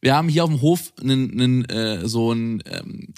wir 0.00 0.16
haben 0.16 0.28
hier 0.28 0.42
auf 0.42 0.50
dem 0.50 0.60
Hof 0.60 0.92
einen, 1.00 1.40
einen 1.40 1.64
äh, 1.66 2.08
so 2.08 2.32
ein 2.32 2.64
ähm, 2.66 3.14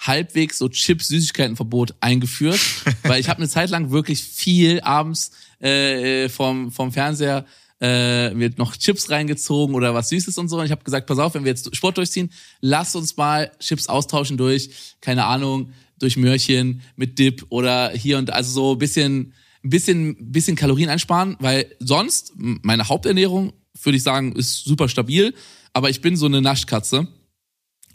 halbwegs 0.00 0.58
so 0.58 0.68
Chips-Süßigkeitenverbot 0.68 1.94
eingeführt, 2.00 2.58
weil 3.04 3.20
ich 3.20 3.28
habe 3.28 3.38
eine 3.38 3.48
Zeit 3.48 3.70
lang 3.70 3.92
wirklich 3.92 4.24
viel 4.24 4.80
abends 4.80 5.30
äh, 5.62 6.24
äh, 6.24 6.28
vom, 6.28 6.70
vom 6.70 6.92
Fernseher 6.92 7.46
äh, 7.78 8.30
wird 8.34 8.58
noch 8.58 8.76
Chips 8.76 9.10
reingezogen 9.10 9.74
oder 9.74 9.94
was 9.94 10.08
Süßes 10.08 10.38
und 10.38 10.48
so. 10.48 10.58
Und 10.58 10.66
ich 10.66 10.70
habe 10.70 10.84
gesagt, 10.84 11.06
pass 11.06 11.18
auf, 11.18 11.34
wenn 11.34 11.44
wir 11.44 11.50
jetzt 11.50 11.74
Sport 11.76 11.98
durchziehen, 11.98 12.30
lass 12.60 12.94
uns 12.96 13.16
mal 13.16 13.50
Chips 13.60 13.88
austauschen 13.88 14.36
durch, 14.36 14.70
keine 15.00 15.24
Ahnung, 15.24 15.72
durch 15.98 16.16
Möhrchen 16.16 16.82
mit 16.96 17.18
Dip 17.18 17.46
oder 17.48 17.90
hier 17.90 18.18
und 18.18 18.32
also 18.32 18.50
so 18.50 18.72
ein 18.72 18.78
bisschen, 18.78 19.32
bisschen, 19.62 20.32
bisschen 20.32 20.56
Kalorien 20.56 20.88
einsparen, 20.88 21.36
weil 21.40 21.66
sonst 21.78 22.32
meine 22.36 22.88
Haupternährung, 22.88 23.52
würde 23.82 23.96
ich 23.96 24.02
sagen, 24.02 24.32
ist 24.32 24.64
super 24.64 24.88
stabil, 24.88 25.34
aber 25.72 25.90
ich 25.90 26.00
bin 26.00 26.16
so 26.16 26.26
eine 26.26 26.40
Naschkatze. 26.40 27.08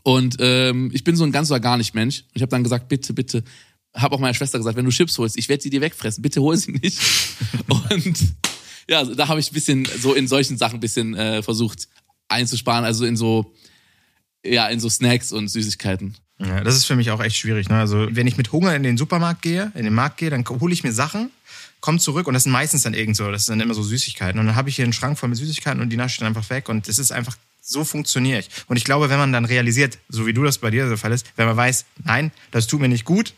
Und 0.03 0.37
ähm, 0.39 0.89
ich 0.93 1.03
bin 1.03 1.15
so 1.15 1.23
ein 1.23 1.31
ganz 1.31 1.51
oder 1.51 1.59
gar 1.59 1.77
nicht 1.77 1.93
Mensch. 1.93 2.21
Und 2.21 2.31
ich 2.35 2.41
habe 2.41 2.49
dann 2.49 2.63
gesagt, 2.63 2.89
bitte, 2.89 3.13
bitte, 3.13 3.43
habe 3.93 4.15
auch 4.15 4.19
meiner 4.19 4.33
Schwester 4.33 4.57
gesagt, 4.57 4.77
wenn 4.77 4.85
du 4.85 4.91
Chips 4.91 5.17
holst, 5.17 5.37
ich 5.37 5.49
werde 5.49 5.63
sie 5.63 5.69
dir 5.69 5.81
wegfressen, 5.81 6.21
bitte 6.21 6.41
hol 6.41 6.55
sie 6.57 6.71
nicht. 6.71 6.99
Und 7.89 8.19
ja, 8.89 9.03
da 9.03 9.27
habe 9.27 9.39
ich 9.39 9.51
ein 9.51 9.53
bisschen 9.53 9.87
so 9.99 10.13
in 10.13 10.27
solchen 10.27 10.57
Sachen 10.57 10.75
ein 10.77 10.81
bisschen 10.81 11.13
äh, 11.13 11.43
versucht 11.43 11.87
einzusparen, 12.29 12.85
also 12.85 13.05
in 13.05 13.17
so 13.17 13.53
ja, 14.43 14.67
in 14.67 14.79
so 14.79 14.89
Snacks 14.89 15.31
und 15.31 15.47
Süßigkeiten. 15.49 16.15
Ja, 16.39 16.63
das 16.63 16.75
ist 16.75 16.85
für 16.85 16.95
mich 16.95 17.11
auch 17.11 17.21
echt 17.21 17.35
schwierig. 17.35 17.69
Ne? 17.69 17.77
Also 17.77 18.07
wenn 18.11 18.25
ich 18.25 18.37
mit 18.37 18.51
Hunger 18.51 18.75
in 18.75 18.83
den 18.83 18.97
Supermarkt 18.97 19.41
gehe, 19.41 19.71
in 19.75 19.83
den 19.83 19.93
Markt 19.93 20.17
gehe, 20.17 20.29
dann 20.29 20.43
hole 20.47 20.73
ich 20.73 20.83
mir 20.83 20.91
Sachen, 20.91 21.29
komme 21.79 21.99
zurück 21.99 22.27
und 22.27 22.33
das 22.33 22.43
sind 22.43 22.51
meistens 22.51 22.83
dann 22.83 22.93
irgend 22.93 23.15
so, 23.15 23.31
das 23.31 23.45
sind 23.45 23.59
dann 23.59 23.65
immer 23.65 23.75
so 23.75 23.83
Süßigkeiten. 23.83 24.39
Und 24.39 24.47
dann 24.47 24.55
habe 24.55 24.69
ich 24.69 24.75
hier 24.75 24.83
einen 24.83 24.93
Schrank 24.93 25.19
voll 25.19 25.29
mit 25.29 25.37
Süßigkeiten 25.37 25.81
und 25.81 25.89
die 25.89 25.97
nasche 25.97 26.15
ich 26.15 26.19
dann 26.19 26.27
einfach 26.27 26.49
weg. 26.49 26.69
Und 26.69 26.87
das 26.87 26.97
ist 26.97 27.11
einfach, 27.11 27.37
so 27.61 27.83
funktioniere 27.83 28.39
ich. 28.39 28.49
Und 28.67 28.77
ich 28.77 28.83
glaube, 28.83 29.09
wenn 29.11 29.19
man 29.19 29.31
dann 29.31 29.45
realisiert, 29.45 29.99
so 30.09 30.25
wie 30.25 30.33
du 30.33 30.43
das 30.43 30.57
bei 30.57 30.71
dir 30.71 30.87
der 30.87 30.97
Fall 30.97 31.11
ist, 31.11 31.27
wenn 31.35 31.45
man 31.45 31.57
weiß, 31.57 31.85
nein, 32.03 32.31
das 32.49 32.65
tut 32.65 32.81
mir 32.81 32.89
nicht 32.89 33.05
gut, 33.05 33.35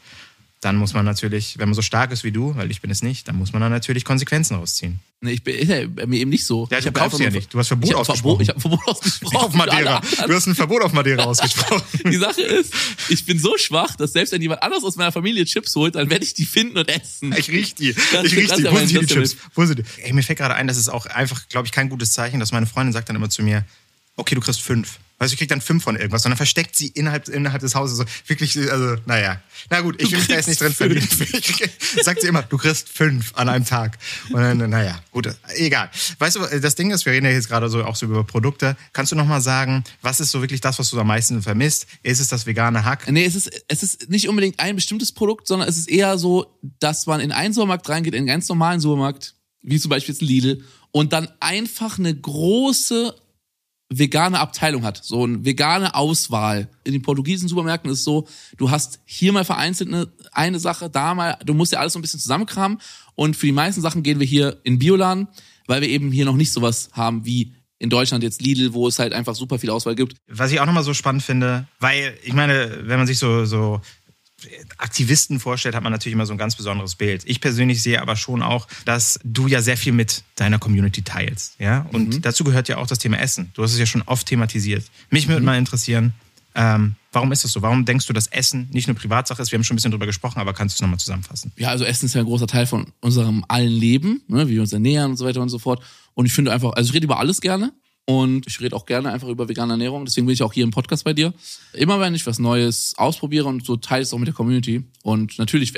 dann 0.63 0.77
muss 0.77 0.93
man 0.93 1.05
natürlich, 1.05 1.57
wenn 1.57 1.69
man 1.69 1.75
so 1.75 1.81
stark 1.81 2.11
ist 2.11 2.23
wie 2.23 2.31
du, 2.31 2.55
weil 2.55 2.71
ich 2.71 2.81
bin 2.81 2.89
es 2.89 3.01
nicht, 3.01 3.27
dann 3.27 3.35
muss 3.35 3.53
man 3.53 3.61
dann 3.61 3.71
natürlich 3.71 4.05
Konsequenzen 4.05 4.55
rausziehen. 4.55 4.99
Nee, 5.21 5.31
ich 5.31 5.43
bin 5.43 5.55
ja, 5.67 5.87
mir 6.05 6.19
eben 6.19 6.29
nicht 6.29 6.45
so. 6.45 6.67
Ja, 6.69 6.79
ich 6.79 6.85
du 6.85 6.91
kaufst 6.91 7.19
ja 7.19 7.29
nicht. 7.29 7.53
Du 7.53 7.57
hast 7.57 7.69
Verbot 7.69 7.89
ich 7.89 7.95
ausgesprochen. 7.95 8.21
Verbot, 8.21 8.41
ich 8.41 8.49
habe 8.49 8.59
Verbot 8.59 8.87
ausgesprochen. 8.87 9.37
Auf 9.37 9.53
Madeira. 9.53 10.01
Du 10.27 10.33
hast 10.33 10.47
ein 10.47 10.55
Verbot 10.55 10.81
auf 10.81 10.91
Madeira 10.91 11.23
ausgesprochen. 11.25 11.83
Die 12.05 12.17
Sache 12.17 12.41
ist, 12.41 12.73
ich 13.07 13.25
bin 13.25 13.39
so 13.39 13.57
schwach, 13.57 13.95
dass 13.95 14.11
selbst 14.11 14.33
wenn 14.33 14.41
jemand 14.41 14.63
anderes 14.63 14.83
aus 14.83 14.97
meiner 14.97 15.13
Familie 15.13 15.45
Chips 15.45 15.75
holt, 15.75 15.95
dann 15.95 16.09
werde 16.09 16.25
ich 16.25 16.33
die 16.33 16.45
finden 16.45 16.77
und 16.77 16.89
essen. 16.89 17.33
Ich 17.37 17.49
riech 17.49 17.73
die. 17.75 17.93
Das 18.11 18.25
ich 18.25 18.35
riech 18.35 18.51
die. 18.51 18.65
Wo 18.65 18.75
sind 18.77 18.91
die 18.91 19.05
Chips? 19.05 19.37
Wo 19.53 19.65
sind 19.65 19.79
die? 19.79 19.83
Ey, 20.01 20.11
mir 20.11 20.23
fällt 20.23 20.39
gerade 20.39 20.55
ein, 20.55 20.67
das 20.67 20.77
ist 20.77 20.89
auch 20.89 21.05
einfach, 21.05 21.47
glaube 21.47 21.67
ich, 21.67 21.71
kein 21.71 21.87
gutes 21.87 22.11
Zeichen, 22.11 22.41
dass 22.41 22.51
meine 22.51 22.65
Freundin 22.65 22.91
sagt 22.91 23.07
dann 23.07 23.15
immer 23.15 23.29
zu 23.29 23.43
mir, 23.43 23.65
okay, 24.15 24.35
du 24.35 24.41
kriegst 24.41 24.61
fünf. 24.61 24.99
Weißt 25.23 25.31
du, 25.31 25.35
ich 25.35 25.39
krieg 25.39 25.47
dann 25.47 25.61
fünf 25.61 25.83
von 25.83 25.95
irgendwas. 25.95 26.25
Und 26.25 26.31
dann 26.31 26.37
versteckt 26.37 26.75
sie 26.75 26.87
innerhalb, 26.87 27.29
innerhalb 27.29 27.61
des 27.61 27.75
Hauses 27.75 27.97
so 27.97 28.03
wirklich, 28.27 28.57
also, 28.69 28.97
naja. 29.05 29.41
Na 29.69 29.79
gut, 29.79 30.01
ich 30.01 30.11
will 30.11 30.17
mich 30.17 30.27
da 30.27 30.35
jetzt 30.35 30.49
nicht 30.49 30.59
drin 30.59 30.73
verlieren. 30.73 31.07
Sagt 32.01 32.19
sie 32.19 32.27
immer, 32.27 32.41
du 32.41 32.57
kriegst 32.57 32.89
fünf 32.89 33.31
an 33.35 33.47
einem 33.47 33.63
Tag. 33.63 33.97
Und 34.31 34.41
dann, 34.41 34.69
naja, 34.69 34.99
gut, 35.11 35.33
egal. 35.55 35.89
Weißt 36.19 36.35
du, 36.35 36.59
das 36.59 36.75
Ding 36.75 36.91
ist, 36.91 37.05
wir 37.05 37.13
reden 37.13 37.25
ja 37.25 37.31
jetzt 37.31 37.47
gerade 37.47 37.69
so 37.69 37.85
auch 37.85 37.95
so 37.95 38.05
über 38.05 38.25
Produkte. 38.25 38.75
Kannst 38.91 39.13
du 39.13 39.15
nochmal 39.15 39.39
sagen, 39.39 39.85
was 40.01 40.19
ist 40.19 40.31
so 40.31 40.41
wirklich 40.41 40.59
das, 40.59 40.77
was 40.77 40.89
du 40.89 40.99
am 40.99 41.07
meisten 41.07 41.41
vermisst? 41.41 41.87
Ist 42.01 42.19
es 42.19 42.27
das 42.27 42.45
vegane 42.45 42.83
Hack? 42.83 43.09
Nee, 43.09 43.23
es 43.23 43.35
ist, 43.35 43.49
es 43.69 43.81
ist 43.81 44.09
nicht 44.09 44.27
unbedingt 44.27 44.59
ein 44.59 44.75
bestimmtes 44.75 45.13
Produkt, 45.13 45.47
sondern 45.47 45.69
es 45.69 45.77
ist 45.77 45.89
eher 45.89 46.17
so, 46.17 46.57
dass 46.79 47.05
man 47.05 47.21
in 47.21 47.31
einen 47.31 47.53
Supermarkt 47.53 47.87
reingeht, 47.87 48.13
in 48.13 48.19
einen 48.19 48.27
ganz 48.27 48.49
normalen 48.49 48.81
Supermarkt, 48.81 49.35
wie 49.61 49.79
zum 49.79 49.87
Beispiel 49.87 50.13
jetzt 50.13 50.21
Lidl, 50.21 50.65
und 50.91 51.13
dann 51.13 51.29
einfach 51.39 51.97
eine 51.97 52.13
große 52.13 53.15
vegane 53.99 54.39
Abteilung 54.39 54.83
hat, 54.83 55.03
so 55.03 55.23
eine 55.23 55.43
vegane 55.45 55.95
Auswahl. 55.95 56.69
In 56.83 56.93
den 56.93 57.01
portugiesischen 57.01 57.49
Supermärkten 57.49 57.91
ist 57.91 57.99
es 57.99 58.03
so, 58.03 58.27
du 58.57 58.71
hast 58.71 58.99
hier 59.05 59.33
mal 59.33 59.45
vereinzelt 59.45 59.89
eine, 59.89 60.07
eine 60.31 60.59
Sache, 60.59 60.89
da 60.89 61.13
mal, 61.13 61.37
du 61.45 61.53
musst 61.53 61.71
ja 61.71 61.79
alles 61.79 61.93
so 61.93 61.99
ein 61.99 62.01
bisschen 62.01 62.19
zusammenkramen 62.19 62.79
und 63.15 63.35
für 63.35 63.45
die 63.45 63.51
meisten 63.51 63.81
Sachen 63.81 64.03
gehen 64.03 64.19
wir 64.19 64.27
hier 64.27 64.57
in 64.63 64.79
Bioladen, 64.79 65.27
weil 65.67 65.81
wir 65.81 65.89
eben 65.89 66.11
hier 66.11 66.25
noch 66.25 66.35
nicht 66.35 66.51
sowas 66.51 66.89
haben 66.93 67.25
wie 67.25 67.53
in 67.79 67.89
Deutschland 67.89 68.23
jetzt 68.23 68.41
Lidl, 68.41 68.73
wo 68.73 68.87
es 68.87 68.99
halt 68.99 69.11
einfach 69.11 69.35
super 69.35 69.59
viel 69.59 69.69
Auswahl 69.69 69.95
gibt. 69.95 70.15
Was 70.27 70.51
ich 70.51 70.59
auch 70.61 70.65
nochmal 70.65 70.83
so 70.83 70.93
spannend 70.93 71.23
finde, 71.23 71.67
weil 71.79 72.17
ich 72.23 72.33
meine, 72.33 72.79
wenn 72.83 72.97
man 72.97 73.07
sich 73.07 73.19
so, 73.19 73.43
so 73.43 73.81
Aktivisten 74.77 75.39
vorstellt, 75.39 75.75
hat 75.75 75.83
man 75.83 75.91
natürlich 75.91 76.13
immer 76.13 76.25
so 76.25 76.33
ein 76.33 76.37
ganz 76.37 76.55
besonderes 76.55 76.95
Bild. 76.95 77.23
Ich 77.25 77.41
persönlich 77.41 77.81
sehe 77.81 78.01
aber 78.01 78.15
schon 78.15 78.41
auch, 78.41 78.67
dass 78.85 79.19
du 79.23 79.47
ja 79.47 79.61
sehr 79.61 79.77
viel 79.77 79.93
mit 79.93 80.23
deiner 80.35 80.59
Community 80.59 81.01
teilst. 81.01 81.59
Ja? 81.59 81.85
Und 81.91 82.15
mhm. 82.15 82.21
dazu 82.21 82.43
gehört 82.43 82.67
ja 82.67 82.77
auch 82.77 82.87
das 82.87 82.99
Thema 82.99 83.19
Essen. 83.19 83.51
Du 83.53 83.63
hast 83.63 83.73
es 83.73 83.79
ja 83.79 83.85
schon 83.85 84.03
oft 84.03 84.27
thematisiert. 84.27 84.83
Mich 85.09 85.27
würde 85.27 85.41
mhm. 85.41 85.45
mal 85.45 85.57
interessieren, 85.57 86.13
ähm, 86.55 86.95
warum 87.11 87.31
ist 87.31 87.43
das 87.43 87.51
so? 87.51 87.61
Warum 87.61 87.85
denkst 87.85 88.05
du, 88.05 88.13
dass 88.13 88.27
Essen 88.27 88.69
nicht 88.71 88.87
nur 88.87 88.95
Privatsache 88.95 89.41
ist? 89.41 89.51
Wir 89.51 89.57
haben 89.57 89.63
schon 89.63 89.75
ein 89.75 89.77
bisschen 89.77 89.91
drüber 89.91 90.05
gesprochen, 90.05 90.39
aber 90.39 90.53
kannst 90.53 90.75
du 90.75 90.77
es 90.77 90.81
nochmal 90.81 90.99
zusammenfassen? 90.99 91.51
Ja, 91.57 91.69
also 91.69 91.83
Essen 91.85 92.05
ist 92.05 92.13
ja 92.13 92.21
ein 92.21 92.27
großer 92.27 92.47
Teil 92.47 92.67
von 92.67 92.87
unserem 93.01 93.43
allen 93.47 93.71
Leben, 93.71 94.21
ne? 94.27 94.47
wie 94.47 94.53
wir 94.53 94.61
uns 94.61 94.73
ernähren 94.73 95.11
und 95.11 95.17
so 95.17 95.25
weiter 95.25 95.41
und 95.41 95.49
so 95.49 95.59
fort. 95.59 95.83
Und 96.13 96.25
ich 96.25 96.33
finde 96.33 96.51
einfach, 96.51 96.73
also 96.73 96.89
ich 96.89 96.95
rede 96.95 97.05
über 97.05 97.19
alles 97.19 97.41
gerne. 97.41 97.73
Und 98.05 98.47
ich 98.47 98.59
rede 98.59 98.75
auch 98.75 98.85
gerne 98.85 99.11
einfach 99.11 99.29
über 99.29 99.47
vegane 99.47 99.73
Ernährung. 99.73 100.05
Deswegen 100.05 100.27
bin 100.27 100.33
ich 100.33 100.43
auch 100.43 100.51
hier 100.51 100.65
im 100.65 100.71
Podcast 100.71 101.05
bei 101.05 101.13
dir. 101.13 101.33
Immer 101.73 101.99
wenn 101.99 102.15
ich 102.15 102.25
was 102.25 102.37
Neues 102.37 102.93
ausprobiere 102.97 103.47
und 103.47 103.65
so 103.65 103.77
teile 103.77 104.01
ich 104.01 104.09
es 104.09 104.13
auch 104.13 104.17
mit 104.17 104.27
der 104.27 104.35
Community. 104.35 104.83
Und 105.03 105.39
natürlich 105.39 105.73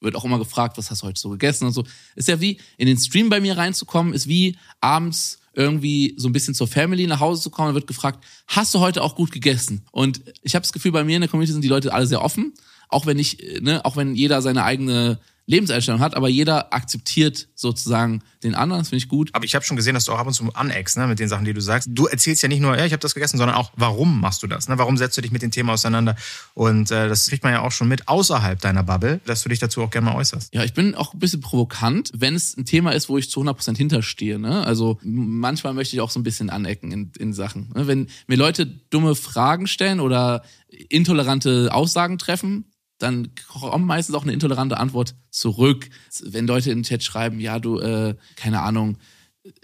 wird 0.00 0.16
auch 0.16 0.24
immer 0.24 0.38
gefragt, 0.38 0.76
was 0.76 0.90
hast 0.90 1.02
du 1.02 1.06
heute 1.06 1.20
so 1.20 1.30
gegessen 1.30 1.66
und 1.66 1.72
so. 1.72 1.84
Ist 2.16 2.28
ja 2.28 2.40
wie, 2.40 2.60
in 2.76 2.86
den 2.86 2.98
Stream 2.98 3.30
bei 3.30 3.40
mir 3.40 3.56
reinzukommen, 3.56 4.12
ist 4.12 4.28
wie 4.28 4.58
abends 4.80 5.40
irgendwie 5.54 6.14
so 6.18 6.28
ein 6.28 6.32
bisschen 6.32 6.54
zur 6.54 6.68
Family 6.68 7.06
nach 7.06 7.20
Hause 7.20 7.40
zu 7.40 7.50
kommen. 7.50 7.68
Da 7.70 7.74
wird 7.74 7.86
gefragt, 7.86 8.24
hast 8.46 8.74
du 8.74 8.80
heute 8.80 9.02
auch 9.02 9.14
gut 9.14 9.32
gegessen? 9.32 9.86
Und 9.90 10.20
ich 10.42 10.54
habe 10.54 10.62
das 10.62 10.72
Gefühl, 10.72 10.92
bei 10.92 11.04
mir 11.04 11.16
in 11.16 11.22
der 11.22 11.30
Community 11.30 11.52
sind 11.52 11.62
die 11.62 11.68
Leute 11.68 11.92
alle 11.94 12.06
sehr 12.06 12.22
offen. 12.22 12.52
Auch 12.88 13.06
wenn 13.06 13.18
ich, 13.18 13.60
ne, 13.60 13.84
auch 13.84 13.96
wenn 13.96 14.14
jeder 14.14 14.42
seine 14.42 14.64
eigene 14.64 15.18
Lebenseinstellung 15.46 16.00
hat, 16.00 16.14
aber 16.14 16.28
jeder 16.28 16.72
akzeptiert 16.72 17.48
sozusagen 17.54 18.22
den 18.42 18.54
anderen, 18.54 18.80
das 18.80 18.88
finde 18.88 18.98
ich 19.04 19.08
gut. 19.08 19.30
Aber 19.32 19.44
ich 19.44 19.54
habe 19.54 19.64
schon 19.64 19.76
gesehen, 19.76 19.94
dass 19.94 20.06
du 20.06 20.12
auch 20.12 20.18
ab 20.18 20.26
und 20.26 20.32
zu 20.32 20.52
aneckst 20.54 20.96
ne, 20.96 21.06
mit 21.06 21.18
den 21.18 21.28
Sachen, 21.28 21.44
die 21.44 21.52
du 21.52 21.60
sagst. 21.60 21.88
Du 21.90 22.06
erzählst 22.06 22.42
ja 22.42 22.48
nicht 22.48 22.60
nur, 22.60 22.76
ja, 22.76 22.86
ich 22.86 22.92
habe 22.92 23.00
das 23.00 23.14
gegessen, 23.14 23.36
sondern 23.36 23.56
auch, 23.56 23.70
warum 23.76 24.20
machst 24.20 24.42
du 24.42 24.46
das? 24.46 24.68
Ne? 24.68 24.78
Warum 24.78 24.96
setzt 24.96 25.16
du 25.16 25.20
dich 25.20 25.32
mit 25.32 25.42
dem 25.42 25.50
Thema 25.50 25.74
auseinander? 25.74 26.16
Und 26.54 26.90
äh, 26.90 27.08
das 27.08 27.26
kriegt 27.26 27.42
man 27.42 27.52
ja 27.52 27.60
auch 27.60 27.72
schon 27.72 27.88
mit 27.88 28.08
außerhalb 28.08 28.60
deiner 28.60 28.82
Bubble, 28.82 29.20
dass 29.26 29.42
du 29.42 29.48
dich 29.50 29.58
dazu 29.58 29.82
auch 29.82 29.90
gerne 29.90 30.10
mal 30.10 30.16
äußerst. 30.16 30.54
Ja, 30.54 30.64
ich 30.64 30.72
bin 30.72 30.94
auch 30.94 31.12
ein 31.12 31.18
bisschen 31.18 31.40
provokant, 31.40 32.10
wenn 32.14 32.34
es 32.34 32.56
ein 32.56 32.64
Thema 32.64 32.92
ist, 32.92 33.08
wo 33.08 33.18
ich 33.18 33.30
zu 33.30 33.40
100% 33.40 33.76
hinterstehe. 33.76 34.38
Ne? 34.38 34.64
Also 34.66 34.98
manchmal 35.02 35.74
möchte 35.74 35.94
ich 35.96 36.00
auch 36.00 36.10
so 36.10 36.20
ein 36.20 36.24
bisschen 36.24 36.48
anecken 36.48 36.90
in, 36.90 37.12
in 37.18 37.32
Sachen. 37.34 37.70
Ne? 37.74 37.86
Wenn 37.86 38.08
mir 38.26 38.36
Leute 38.36 38.66
dumme 38.66 39.14
Fragen 39.14 39.66
stellen 39.66 40.00
oder 40.00 40.42
intolerante 40.88 41.70
Aussagen 41.72 42.18
treffen, 42.18 42.66
dann 42.98 43.30
kommt 43.48 43.86
meistens 43.86 44.14
auch 44.14 44.22
eine 44.22 44.32
intolerante 44.32 44.78
Antwort 44.78 45.14
zurück. 45.30 45.88
Wenn 46.22 46.46
Leute 46.46 46.70
im 46.70 46.82
Chat 46.82 47.02
schreiben, 47.02 47.40
ja, 47.40 47.58
du, 47.58 47.78
äh, 47.78 48.14
keine 48.36 48.62
Ahnung, 48.62 48.98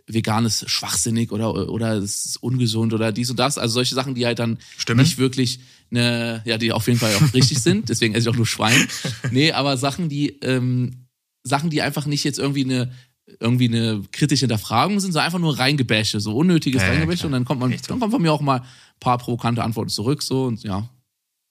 vegan 0.06 0.44
ist 0.44 0.68
schwachsinnig 0.68 1.32
oder, 1.32 1.70
oder 1.70 1.94
es 1.94 2.26
ist 2.26 2.42
ungesund 2.42 2.92
oder 2.92 3.12
dies 3.12 3.30
und 3.30 3.38
das. 3.38 3.56
Also 3.56 3.74
solche 3.74 3.94
Sachen, 3.94 4.14
die 4.14 4.26
halt 4.26 4.38
dann 4.38 4.58
Stimmen. 4.76 5.00
nicht 5.00 5.18
wirklich 5.18 5.60
eine, 5.90 6.42
ja, 6.44 6.58
die 6.58 6.72
auf 6.72 6.86
jeden 6.86 6.98
Fall 6.98 7.14
auch 7.14 7.34
richtig 7.34 7.58
sind. 7.62 7.88
Deswegen 7.88 8.14
esse 8.14 8.28
ich 8.28 8.34
auch 8.34 8.36
nur 8.36 8.46
Schwein. 8.46 8.86
Nee, 9.30 9.52
aber 9.52 9.76
Sachen, 9.76 10.08
die, 10.08 10.38
ähm, 10.40 11.06
Sachen, 11.44 11.70
die 11.70 11.82
einfach 11.82 12.06
nicht 12.06 12.24
jetzt 12.24 12.38
irgendwie 12.38 12.64
eine, 12.64 12.92
irgendwie 13.38 13.68
eine 13.68 14.02
kritische 14.12 14.40
Hinterfragung 14.40 15.00
sind, 15.00 15.12
so 15.12 15.18
einfach 15.18 15.38
nur 15.38 15.58
Reingebäsche, 15.58 16.20
so 16.20 16.36
unnötiges 16.36 16.82
ja, 16.82 16.88
Reingebäsche. 16.88 17.22
Ja, 17.22 17.26
und 17.26 17.32
dann 17.32 17.44
kommt 17.44 17.60
man, 17.60 17.74
dann 17.88 18.00
kommt 18.00 18.12
von 18.12 18.20
mir 18.20 18.32
auch 18.32 18.40
mal 18.40 18.60
ein 18.60 18.66
paar 18.98 19.18
provokante 19.18 19.62
Antworten 19.62 19.90
zurück, 19.90 20.22
so 20.22 20.44
und 20.44 20.62
ja. 20.62 20.90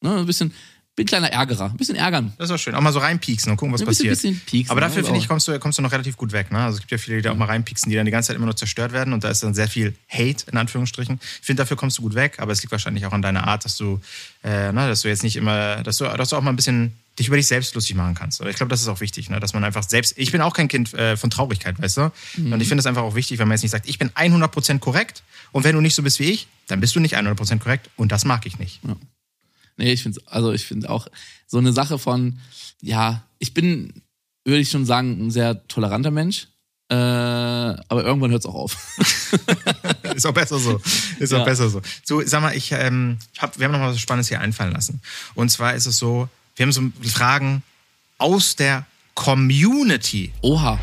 Ne, 0.02 0.16
ein 0.16 0.26
bisschen, 0.26 0.54
bin 1.00 1.06
ein 1.06 1.22
kleiner 1.22 1.32
Ärgerer. 1.32 1.66
Ein 1.66 1.78
bisschen 1.78 1.96
ärgern. 1.96 2.34
Das 2.38 2.50
ist 2.50 2.56
auch 2.56 2.60
schön. 2.60 2.76
Auch 2.76 2.82
mal 2.82 2.92
so 2.92 3.00
reinpieksen 3.00 3.52
und 3.52 3.58
gucken, 3.58 3.74
was 3.74 3.82
ein 3.82 3.88
bisschen, 3.88 4.10
passiert. 4.10 4.36
Bisschen 4.36 4.46
pieksen, 4.46 4.72
Aber 4.72 4.82
dafür, 4.82 5.04
finde 5.04 5.20
ich, 5.20 5.30
kommst 5.30 5.48
du, 5.48 5.58
kommst 5.58 5.78
du 5.78 5.82
noch 5.82 5.94
relativ 5.94 6.18
gut 6.18 6.34
weg. 6.34 6.52
Ne? 6.52 6.60
Also 6.60 6.76
es 6.76 6.80
gibt 6.82 6.92
ja 6.92 6.98
viele, 6.98 7.18
die 7.18 7.24
da 7.24 7.32
auch 7.32 7.38
mal 7.38 7.46
reinpieksen, 7.46 7.90
die 7.90 7.96
dann 7.96 8.06
die 8.06 8.12
ganze 8.12 8.28
Zeit 8.28 8.36
immer 8.36 8.46
nur 8.46 8.56
zerstört 8.56 8.92
werden 8.92 9.14
und 9.14 9.24
da 9.24 9.30
ist 9.30 9.42
dann 9.42 9.54
sehr 9.54 9.70
viel 9.70 9.96
Hate, 10.10 10.46
in 10.52 10.58
Anführungsstrichen. 10.58 11.20
Ich 11.22 11.46
finde, 11.46 11.62
dafür 11.62 11.78
kommst 11.78 11.98
du 11.98 12.02
gut 12.02 12.16
weg, 12.16 12.40
aber 12.40 12.52
es 12.52 12.62
liegt 12.62 12.72
wahrscheinlich 12.72 13.06
auch 13.06 13.14
an 13.14 13.22
deiner 13.22 13.48
Art, 13.48 13.64
dass 13.64 13.78
du, 13.78 14.02
äh, 14.44 14.74
ne, 14.74 14.88
dass 14.88 15.02
du 15.02 15.08
jetzt 15.08 15.24
nicht 15.24 15.38
immer, 15.38 15.84
dass 15.84 15.98
du, 15.98 16.06
dass 16.06 16.30
du 16.30 16.36
auch 16.36 16.42
mal 16.42 16.52
ein 16.52 16.58
bisschen 16.58 16.94
dich 17.18 17.28
über 17.28 17.38
dich 17.38 17.48
selbst 17.48 17.76
lustig 17.76 17.96
machen 17.96 18.16
kannst. 18.16 18.42
Aber 18.42 18.50
ich 18.50 18.58
glaube, 18.58 18.70
das 18.70 18.82
ist 18.82 18.88
auch 18.90 19.00
wichtig, 19.00 19.30
ne? 19.30 19.40
dass 19.40 19.54
man 19.54 19.64
einfach 19.64 19.84
selbst, 19.84 20.14
ich 20.18 20.32
bin 20.32 20.42
auch 20.42 20.54
kein 20.54 20.68
Kind 20.68 20.94
äh, 20.94 21.16
von 21.16 21.30
Traurigkeit, 21.30 21.82
weißt 21.82 21.98
du? 21.98 22.12
Mhm. 22.38 22.54
Und 22.54 22.62
ich 22.62 22.68
finde 22.68 22.80
es 22.82 22.86
einfach 22.86 23.04
auch 23.04 23.16
wichtig, 23.16 23.40
wenn 23.40 23.48
man 23.48 23.56
jetzt 23.56 23.64
nicht 23.64 23.72
sagt, 23.72 23.88
ich 23.88 24.00
bin 24.00 24.10
100% 24.10 24.80
korrekt 24.80 25.24
und 25.52 25.64
wenn 25.64 25.76
du 25.76 25.82
nicht 25.82 25.96
so 25.96 26.04
bist 26.04 26.20
wie 26.20 26.32
ich, 26.32 26.48
dann 26.68 26.82
bist 26.82 26.96
du 26.96 27.00
nicht 27.00 27.18
100% 27.18 27.60
korrekt 27.60 27.90
und 27.96 28.12
das 28.12 28.26
mag 28.26 28.46
ich 28.46 28.60
nicht. 28.60 28.82
Ja. 28.86 28.96
Nee, 29.80 29.94
ich 29.94 30.04
finde 30.04 30.20
also 30.26 30.52
ich 30.52 30.66
finde 30.66 30.90
auch 30.90 31.08
so 31.48 31.58
eine 31.58 31.72
Sache 31.72 31.98
von, 31.98 32.38
ja, 32.82 33.24
ich 33.40 33.54
bin, 33.54 34.04
würde 34.44 34.60
ich 34.60 34.70
schon 34.70 34.86
sagen, 34.86 35.28
ein 35.28 35.32
sehr 35.32 35.66
toleranter 35.70 36.12
Mensch. 36.12 36.50
Äh, 36.90 36.96
aber 36.96 38.04
irgendwann 38.04 38.32
hört 38.32 38.42
es 38.42 38.46
auch 38.46 38.56
auf. 38.56 38.76
ist 40.16 40.26
auch 40.26 40.34
besser 40.34 40.60
so. 40.60 40.82
Ist 41.20 41.32
ja. 41.32 41.40
auch 41.40 41.46
besser 41.46 41.70
so. 41.70 41.82
So, 42.04 42.22
sag 42.26 42.42
mal, 42.42 42.58
ich 42.58 42.74
ähm, 42.74 43.20
hab, 43.38 43.58
wir 43.58 43.66
haben 43.66 43.72
noch 43.72 43.80
mal 43.80 43.92
was 43.92 44.02
Spannendes 44.02 44.28
hier 44.28 44.42
einfallen 44.42 44.74
lassen. 44.74 45.00
Und 45.34 45.50
zwar 45.50 45.76
ist 45.76 45.86
es 45.86 45.98
so, 45.98 46.28
wir 46.58 46.66
haben 46.66 46.74
so 46.74 46.82
Fragen 47.08 47.64
aus 48.18 48.58
der 48.58 48.86
Community. 49.16 50.34
Oha. 50.42 50.78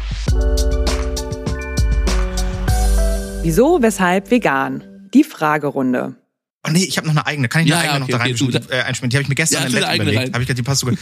Wieso, 3.42 3.82
weshalb 3.82 4.30
vegan? 4.30 5.10
Die 5.12 5.24
Fragerunde. 5.24 6.16
Oh 6.66 6.70
nee, 6.70 6.84
ich 6.84 6.96
habe 6.96 7.06
noch 7.06 7.14
eine 7.14 7.26
eigene. 7.26 7.48
Kann 7.48 7.64
ich 7.64 7.72
eine 7.72 7.84
ja, 7.84 7.92
eigene 7.92 8.10
ja, 8.10 8.16
okay, 8.16 8.32
noch 8.32 8.50
da 8.50 8.58
rein, 8.58 8.64
okay, 8.64 8.74
äh, 8.74 8.82
einspielen? 8.82 9.10
Die 9.10 9.16
habe 9.16 9.22
ich 9.22 9.28
mir 9.28 9.34
gestern 9.34 9.62
ja, 9.62 9.66
im 9.66 9.72
Bett 9.72 9.94
überlegt. 9.94 10.34
Habe 10.34 10.42
ich 10.42 10.48
gedacht, 10.48 10.58
die 10.58 10.62
passt 10.62 10.80
sogar. 10.80 10.96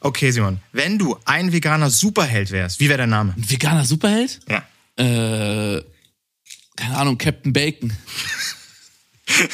Okay, 0.00 0.30
Simon. 0.30 0.60
Wenn 0.72 0.98
du 0.98 1.16
ein 1.24 1.52
veganer 1.52 1.90
Superheld 1.90 2.50
wärst, 2.50 2.78
wie 2.78 2.88
wäre 2.88 2.98
dein 2.98 3.10
Name? 3.10 3.34
Ein 3.36 3.50
veganer 3.50 3.84
Superheld? 3.84 4.40
Ja. 4.48 4.64
Äh, 4.96 5.82
keine 6.76 6.96
Ahnung, 6.96 7.18
Captain 7.18 7.52
Bacon. 7.52 7.92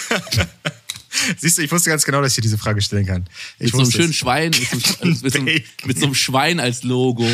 Siehst 1.39 1.59
du, 1.59 1.63
ich 1.63 1.71
wusste 1.71 1.91
ganz 1.91 2.05
genau, 2.05 2.21
dass 2.21 2.33
ich 2.33 2.37
dir 2.37 2.43
diese 2.43 2.59
Frage 2.59 2.83
stellen 2.83 3.07
kann. 3.07 3.27
Ich 3.59 3.73
mit 3.73 3.73
so 3.73 3.83
einem 3.83 3.93
schönen 3.93 4.13
Schwein, 4.13 4.51
mit 4.51 4.87
so, 4.87 5.01
einem, 5.01 5.19
mit, 5.23 5.33
so 5.33 5.39
einem, 5.39 5.63
mit 5.85 5.99
so 5.99 6.07
einem 6.07 6.15
Schwein 6.15 6.61
als 6.61 6.83
Logo. 6.83 7.25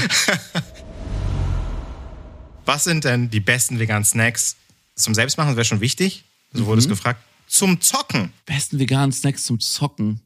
Was 2.67 2.85
sind 2.85 3.05
denn 3.05 3.31
die 3.31 3.41
besten 3.41 3.81
veganen 3.81 4.05
Snacks 4.05 4.57
zum 4.95 5.15
Selbstmachen? 5.15 5.51
Das 5.51 5.57
wäre 5.57 5.65
schon 5.65 5.81
wichtig. 5.81 6.25
So 6.53 6.67
wurde 6.67 6.83
mhm. 6.83 6.85
es 6.85 6.89
gefragt 6.89 7.25
zum 7.51 7.81
Zocken. 7.81 8.33
Besten 8.47 8.79
veganen 8.79 9.13
Snacks 9.13 9.45
zum 9.45 9.61
Zocken. 9.61 10.21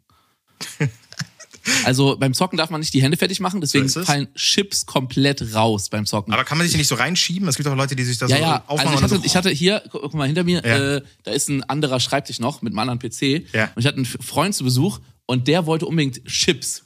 Also 1.85 2.17
beim 2.19 2.35
Zocken 2.35 2.59
darf 2.59 2.69
man 2.69 2.81
nicht 2.81 2.93
die 2.93 3.03
Hände 3.03 3.17
fertig 3.17 3.41
machen, 3.41 3.63
deswegen 3.63 3.89
so 3.89 4.05
fallen 4.05 4.29
Chips 4.35 4.85
komplett 4.85 5.55
raus 5.55 5.89
beim 5.89 6.05
Zocken. 6.05 6.35
Aber 6.35 6.45
kann 6.45 6.59
man 6.59 6.67
sich 6.67 6.77
nicht 6.77 6.89
so 6.89 6.95
reinschieben? 6.95 7.49
Es 7.49 7.57
gibt 7.57 7.67
auch 7.67 7.75
Leute, 7.75 7.97
die 7.97 8.05
sich 8.05 8.19
da 8.19 8.27
ja, 8.27 8.37
so 8.37 8.43
ja. 8.43 8.65
aufmachen. 8.67 8.89
Also 8.89 8.97
ich 8.97 9.03
hatte, 9.03 9.17
so, 9.17 9.25
ich 9.25 9.37
hatte 9.37 9.51
hier, 9.51 9.83
guck 9.91 10.13
mal 10.13 10.27
hinter 10.27 10.45
mir, 10.45 10.63
ja. 10.63 10.97
äh, 10.97 11.03
da 11.23 11.31
ist 11.31 11.49
ein 11.49 11.63
anderer 11.65 12.01
Schreibtisch 12.01 12.39
noch 12.39 12.61
mit 12.61 12.73
einem 12.73 12.81
anderen 12.81 12.99
PC. 12.99 13.55
Ja. 13.55 13.71
Und 13.75 13.81
ich 13.81 13.87
hatte 13.87 13.97
einen 13.97 14.05
Freund 14.05 14.55
zu 14.55 14.63
Besuch 14.63 15.01
und 15.25 15.49
der 15.49 15.65
wollte 15.65 15.87
unbedingt 15.87 16.23
Chips 16.27 16.83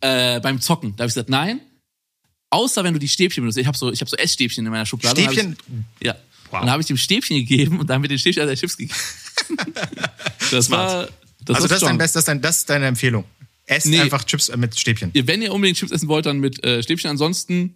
äh, 0.00 0.38
beim 0.38 0.60
Zocken. 0.60 0.94
Da 0.96 1.02
habe 1.02 1.08
ich 1.08 1.14
gesagt, 1.14 1.28
nein. 1.28 1.60
Außer 2.50 2.84
wenn 2.84 2.92
du 2.92 3.00
die 3.00 3.08
Stäbchen 3.08 3.42
benutzt. 3.42 3.58
Ich 3.58 3.66
habe 3.66 3.76
so, 3.76 3.90
ich 3.90 4.00
hab 4.00 4.08
so 4.08 4.16
Essstäbchen 4.16 4.64
in 4.64 4.70
meiner 4.70 4.86
Schublade. 4.86 5.20
Stäbchen? 5.20 5.56
Ich, 5.98 6.06
ja. 6.06 6.14
Wow. 6.50 6.60
Und 6.60 6.66
dann 6.66 6.70
habe 6.70 6.82
ich 6.82 6.86
dem 6.86 6.96
Stäbchen 6.96 7.36
gegeben 7.36 7.80
und 7.80 7.90
dann 7.90 8.00
mit 8.00 8.10
den 8.10 8.18
Stäbchen 8.18 8.42
also 8.42 8.54
Chips 8.54 8.76
gegeben. 8.76 8.96
das 10.50 10.66
Smart. 10.66 10.92
war. 10.92 11.08
Das 11.44 11.56
also, 11.56 11.68
das 11.68 11.82
ist, 11.82 11.88
dein 11.88 11.98
Best, 11.98 12.16
das, 12.16 12.20
ist 12.20 12.28
dein, 12.28 12.40
das 12.40 12.56
ist 12.58 12.70
deine 12.70 12.86
Empfehlung. 12.86 13.24
Esst 13.66 13.86
nee. 13.86 14.00
einfach 14.00 14.24
Chips 14.24 14.54
mit 14.56 14.78
Stäbchen. 14.78 15.10
Wenn 15.14 15.42
ihr 15.42 15.52
unbedingt 15.52 15.78
Chips 15.78 15.92
essen 15.92 16.08
wollt, 16.08 16.26
dann 16.26 16.38
mit 16.38 16.62
äh, 16.64 16.82
Stäbchen. 16.82 17.10
Ansonsten, 17.10 17.74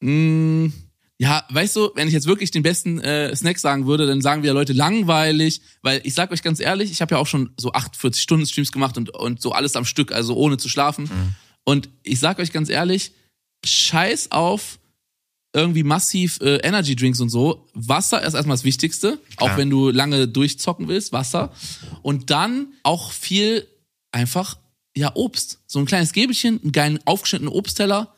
mh, 0.00 0.10
mm, 0.10 0.72
ja, 1.18 1.44
weißt 1.50 1.76
du, 1.76 1.90
wenn 1.94 2.08
ich 2.08 2.14
jetzt 2.14 2.26
wirklich 2.26 2.50
den 2.50 2.62
besten 2.62 2.98
äh, 2.98 3.34
Snack 3.36 3.58
sagen 3.58 3.86
würde, 3.86 4.06
dann 4.06 4.20
sagen 4.20 4.42
wir 4.42 4.52
Leute 4.52 4.72
langweilig, 4.72 5.60
weil 5.80 6.00
ich 6.04 6.14
sag 6.14 6.32
euch 6.32 6.42
ganz 6.42 6.60
ehrlich, 6.60 6.90
ich 6.90 7.00
habe 7.00 7.14
ja 7.14 7.20
auch 7.20 7.26
schon 7.26 7.50
so 7.56 7.72
48 7.72 8.20
Stunden 8.20 8.46
Streams 8.46 8.72
gemacht 8.72 8.96
und, 8.96 9.10
und 9.10 9.40
so 9.40 9.52
alles 9.52 9.76
am 9.76 9.84
Stück, 9.84 10.12
also 10.12 10.34
ohne 10.34 10.56
zu 10.56 10.68
schlafen. 10.68 11.04
Mhm. 11.04 11.34
Und 11.64 11.88
ich 12.02 12.18
sag 12.18 12.38
euch 12.40 12.52
ganz 12.52 12.68
ehrlich, 12.68 13.12
scheiß 13.64 14.32
auf 14.32 14.78
irgendwie 15.54 15.84
massiv 15.84 16.38
äh, 16.40 16.56
Energy 16.56 16.96
Drinks 16.96 17.20
und 17.20 17.30
so. 17.30 17.66
Wasser 17.74 18.22
ist 18.22 18.34
erstmal 18.34 18.56
das 18.56 18.64
Wichtigste, 18.64 19.18
Klar. 19.36 19.52
auch 19.52 19.56
wenn 19.56 19.70
du 19.70 19.88
lange 19.88 20.28
durchzocken 20.28 20.88
willst, 20.88 21.12
Wasser. 21.12 21.52
Und 22.02 22.30
dann 22.30 22.66
auch 22.82 23.12
viel 23.12 23.66
einfach, 24.10 24.58
ja, 24.96 25.12
Obst. 25.14 25.60
So 25.66 25.78
ein 25.78 25.86
kleines 25.86 26.12
Gäbelchen, 26.12 26.60
einen 26.60 26.72
geilen 26.72 26.98
aufgeschnittenen 27.04 27.52
Obstteller. 27.52 28.14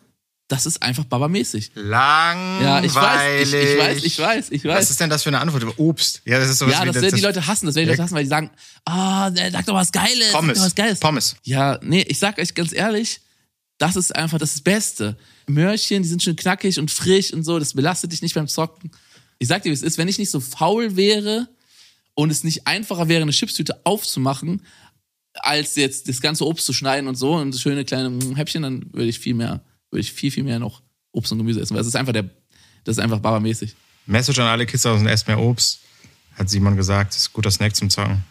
Das 0.48 0.64
ist 0.64 0.80
einfach 0.80 1.04
babamäßig. 1.04 1.72
Langweilig. 1.74 2.62
Ja, 2.62 2.82
ich 2.82 2.94
weiß, 2.94 3.48
ich, 3.48 3.54
ich, 3.54 3.78
weiß, 3.78 4.04
ich 4.04 4.18
weiß, 4.18 4.50
ich 4.52 4.64
weiß. 4.64 4.78
Was 4.78 4.90
ist 4.90 5.00
denn 5.00 5.10
das 5.10 5.24
für 5.24 5.30
eine 5.30 5.40
Antwort? 5.40 5.64
Obst. 5.78 6.22
Ja, 6.24 6.38
das 6.38 6.48
ist 6.48 6.58
sowas 6.58 6.74
Ja, 6.74 6.84
das 6.84 6.94
werden 6.94 7.16
die 7.16 7.20
Leute 7.20 7.46
hassen, 7.46 7.66
das 7.66 7.74
werden 7.74 7.86
die 7.86 7.90
Leute 7.90 8.02
hassen, 8.04 8.14
weil 8.14 8.22
die 8.22 8.28
sagen, 8.28 8.50
ah, 8.84 9.28
oh, 9.28 9.32
sag 9.34 9.66
doch 9.66 9.74
was 9.74 9.90
Geiles. 9.90 10.32
Pommes. 10.32 10.56
Sag 10.56 10.62
doch 10.62 10.66
was 10.66 10.74
Geiles. 10.74 11.00
Pommes. 11.00 11.36
Ja, 11.42 11.80
nee, 11.82 12.02
ich 12.08 12.18
sag 12.18 12.38
euch 12.38 12.54
ganz 12.54 12.72
ehrlich, 12.72 13.20
das 13.78 13.96
ist 13.96 14.14
einfach 14.14 14.38
das 14.38 14.60
Beste. 14.60 15.16
Möhrchen, 15.46 16.02
die 16.02 16.08
sind 16.08 16.22
schön 16.22 16.36
knackig 16.36 16.78
und 16.78 16.90
frisch 16.90 17.32
und 17.32 17.44
so, 17.44 17.58
das 17.58 17.74
belastet 17.74 18.12
dich 18.12 18.22
nicht 18.22 18.34
beim 18.34 18.48
Zocken. 18.48 18.90
Ich 19.38 19.48
sag 19.48 19.62
dir, 19.62 19.70
wie 19.70 19.74
es 19.74 19.82
ist, 19.82 19.98
wenn 19.98 20.08
ich 20.08 20.18
nicht 20.18 20.30
so 20.30 20.40
faul 20.40 20.96
wäre 20.96 21.48
und 22.14 22.30
es 22.30 22.42
nicht 22.42 22.66
einfacher 22.66 23.08
wäre, 23.08 23.22
eine 23.22 23.32
Chipstüte 23.32 23.84
aufzumachen, 23.84 24.62
als 25.34 25.76
jetzt 25.76 26.08
das 26.08 26.20
ganze 26.20 26.46
Obst 26.46 26.64
zu 26.64 26.72
schneiden 26.72 27.08
und 27.08 27.16
so 27.16 27.34
und 27.34 27.52
so 27.52 27.58
schöne 27.58 27.84
kleine 27.84 28.18
Häppchen, 28.34 28.62
dann 28.62 28.86
würde 28.92 29.08
ich 29.08 29.18
viel 29.18 29.34
mehr, 29.34 29.60
würde 29.90 30.00
ich 30.00 30.12
viel, 30.12 30.30
viel 30.30 30.44
mehr 30.44 30.58
noch 30.58 30.82
Obst 31.12 31.32
und 31.32 31.38
Gemüse 31.38 31.60
essen, 31.60 31.74
weil 31.74 31.82
es 31.82 31.86
ist 31.86 31.96
einfach 31.96 32.14
der, 32.14 32.24
das 32.84 32.96
ist 32.96 33.02
einfach 33.02 33.20
barbermäßig. 33.20 33.74
Message 34.06 34.38
an 34.38 34.46
alle 34.46 34.64
Kids 34.66 34.82
draußen, 34.82 35.06
esst 35.06 35.28
mehr 35.28 35.38
Obst, 35.38 35.80
hat 36.34 36.48
Simon 36.48 36.76
gesagt, 36.76 37.12
das 37.12 37.22
ist 37.22 37.28
ein 37.28 37.32
guter 37.34 37.50
Snack 37.50 37.76
zum 37.76 37.90
Zocken. 37.90 38.24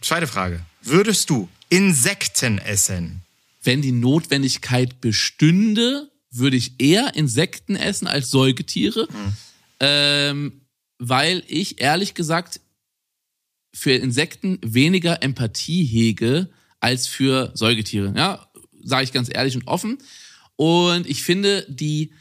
Zweite 0.00 0.26
Frage. 0.26 0.60
Würdest 0.82 1.30
du 1.30 1.48
Insekten 1.68 2.58
essen? 2.58 3.22
Wenn 3.62 3.82
die 3.82 3.92
Notwendigkeit 3.92 5.00
bestünde, 5.00 6.10
würde 6.30 6.56
ich 6.56 6.80
eher 6.80 7.14
Insekten 7.14 7.76
essen 7.76 8.06
als 8.06 8.30
Säugetiere, 8.30 9.08
mhm. 9.10 9.36
ähm, 9.80 10.60
weil 10.98 11.42
ich 11.46 11.80
ehrlich 11.80 12.14
gesagt 12.14 12.60
für 13.74 13.92
Insekten 13.92 14.58
weniger 14.62 15.22
Empathie 15.22 15.84
hege 15.84 16.50
als 16.80 17.06
für 17.06 17.52
Säugetiere. 17.54 18.12
Ja, 18.16 18.50
sage 18.82 19.04
ich 19.04 19.12
ganz 19.12 19.28
ehrlich 19.32 19.56
und 19.56 19.66
offen. 19.66 19.98
Und 20.56 21.08
ich 21.08 21.22
finde 21.22 21.66
die, 21.68 22.12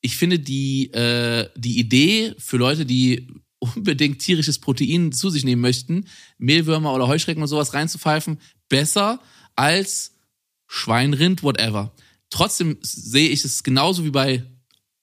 ich 0.00 0.16
finde 0.16 0.38
die, 0.38 0.92
äh, 0.92 1.48
die 1.56 1.78
Idee 1.78 2.34
für 2.38 2.56
Leute, 2.56 2.86
die 2.86 3.28
unbedingt 3.58 4.20
tierisches 4.20 4.58
Protein 4.58 5.12
zu 5.12 5.30
sich 5.30 5.44
nehmen 5.44 5.62
möchten, 5.62 6.06
Mehlwürmer 6.38 6.94
oder 6.94 7.08
Heuschrecken 7.08 7.42
und 7.42 7.48
sowas 7.48 7.74
reinzupfeifen, 7.74 8.38
besser 8.68 9.20
als 9.54 10.15
Schwein, 10.66 11.14
Rind, 11.14 11.42
whatever. 11.42 11.92
Trotzdem 12.30 12.78
sehe 12.82 13.28
ich 13.28 13.44
es 13.44 13.62
genauso 13.62 14.04
wie 14.04 14.10
bei 14.10 14.44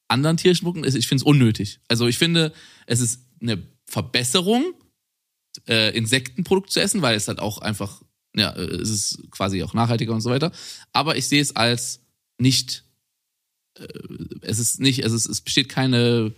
anderen 0.07 0.37
tierischen 0.37 0.65
Produkten. 0.65 0.97
Ich 0.97 1.07
finde 1.07 1.21
es 1.21 1.25
unnötig. 1.25 1.79
Also 1.87 2.07
ich 2.07 2.17
finde, 2.17 2.53
es 2.85 2.99
ist 2.99 3.21
eine 3.41 3.61
Verbesserung, 3.85 4.73
äh, 5.67 5.95
Insektenprodukt 5.95 6.71
zu 6.71 6.81
essen, 6.81 7.01
weil 7.01 7.15
es 7.15 7.27
halt 7.27 7.39
auch 7.39 7.59
einfach, 7.59 8.01
ja, 8.35 8.53
es 8.53 8.89
ist 8.89 9.31
quasi 9.31 9.63
auch 9.63 9.73
nachhaltiger 9.73 10.13
und 10.13 10.21
so 10.21 10.29
weiter. 10.29 10.51
Aber 10.91 11.15
ich 11.15 11.27
sehe 11.27 11.41
es 11.41 11.55
als 11.55 12.01
nicht, 12.37 12.83
äh, 13.77 13.87
es 14.41 14.59
ist 14.59 14.79
nicht, 14.79 15.03
also 15.03 15.15
es, 15.15 15.25
es 15.25 15.41
besteht 15.41 15.69
keine 15.69 16.33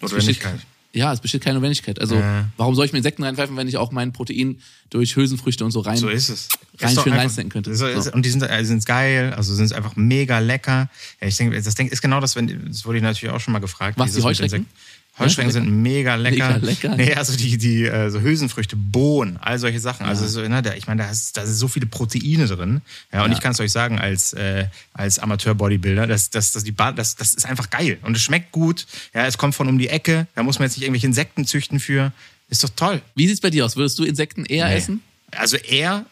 Notwendigkeit. 0.00 0.60
Ja, 0.94 1.12
es 1.12 1.20
besteht 1.20 1.42
keine 1.42 1.54
Notwendigkeit. 1.56 2.00
Also, 2.00 2.14
Ja. 2.14 2.46
warum 2.56 2.74
soll 2.74 2.86
ich 2.86 2.92
mir 2.92 2.98
Insekten 2.98 3.24
reinpfeifen, 3.24 3.56
wenn 3.56 3.66
ich 3.68 3.76
auch 3.76 3.90
mein 3.90 4.12
Protein 4.12 4.58
durch 4.90 5.16
Hülsenfrüchte 5.16 5.64
und 5.64 5.72
so 5.72 5.80
rein, 5.80 5.96
So 5.96 6.08
ist 6.08 6.28
es. 6.28 6.48
rein 6.80 6.94
schön 6.96 7.12
reinstecken 7.12 7.50
könnte? 7.50 7.74
So 7.74 7.86
ist, 7.86 8.04
So. 8.04 8.12
Und 8.12 8.24
die 8.24 8.30
sind, 8.30 8.42
äh, 8.42 8.64
sind 8.64 8.86
geil, 8.86 9.34
also 9.36 9.54
sind 9.54 9.72
einfach 9.72 9.96
mega 9.96 10.38
lecker. 10.38 10.88
Ja, 11.20 11.26
ich 11.26 11.36
denke, 11.36 11.60
das 11.60 11.74
denk, 11.74 11.90
ist 11.92 12.00
genau 12.00 12.20
das, 12.20 12.36
wenn, 12.36 12.68
das 12.68 12.84
wurde 12.86 12.98
ich 12.98 13.02
natürlich 13.04 13.34
auch 13.34 13.40
schon 13.40 13.52
mal 13.52 13.58
gefragt. 13.58 13.98
Was, 13.98 14.12
die 14.14 14.22
Heuschrecken? 14.22 14.66
Insekten. 14.66 14.78
Heuschrecken 15.18 15.52
sind 15.52 15.70
mega 15.82 16.16
lecker. 16.16 16.54
Mega 16.54 16.66
lecker. 16.66 16.96
Nee, 16.96 17.14
also 17.14 17.36
die, 17.36 17.56
die 17.56 17.84
äh, 17.84 18.10
so 18.10 18.20
Hülsenfrüchte, 18.20 18.74
Bohnen, 18.76 19.36
all 19.40 19.58
solche 19.60 19.78
Sachen. 19.78 20.06
Also 20.06 20.26
so, 20.26 20.40
ne, 20.40 20.60
da, 20.60 20.74
ich 20.74 20.86
meine, 20.88 21.02
da, 21.04 21.10
ist, 21.10 21.36
da 21.36 21.46
sind 21.46 21.54
so 21.54 21.68
viele 21.68 21.86
Proteine 21.86 22.46
drin. 22.46 22.80
Ja, 23.12 23.22
und 23.24 23.30
Ja. 23.30 23.36
ich 23.36 23.42
kann 23.42 23.52
es 23.52 23.60
euch 23.60 23.70
sagen, 23.70 23.98
als, 24.00 24.32
äh, 24.32 24.66
als 24.92 25.18
Amateur-Bodybuilder, 25.20 26.06
das, 26.08 26.30
das, 26.30 26.50
das, 26.52 26.64
die 26.64 26.72
ba 26.72 26.90
das, 26.92 27.14
das 27.16 27.34
ist 27.34 27.46
einfach 27.46 27.70
geil. 27.70 27.98
Und 28.02 28.16
es 28.16 28.22
schmeckt 28.22 28.50
gut. 28.52 28.86
Ja, 29.14 29.26
es 29.26 29.38
kommt 29.38 29.54
von 29.54 29.68
um 29.68 29.78
die 29.78 29.88
Ecke. 29.88 30.26
Da 30.34 30.42
muss 30.42 30.58
man 30.58 30.66
jetzt 30.66 30.76
nicht 30.76 30.84
irgendwelche 30.84 31.06
Insekten 31.06 31.46
züchten 31.46 31.78
für. 31.80 32.12
Ist 32.50 32.64
doch 32.64 32.70
toll. 32.74 33.00
Wie 33.14 33.26
sieht's 33.28 33.40
bei 33.40 33.50
dir 33.50 33.64
aus? 33.64 33.76
Würdest 33.76 33.98
du 33.98 34.04
Insekten 34.04 34.44
eher 34.44 34.68
Nee. 34.68 34.74
essen? 34.76 35.00
Also 35.36 35.56
er 35.56 36.00
w- 36.00 36.04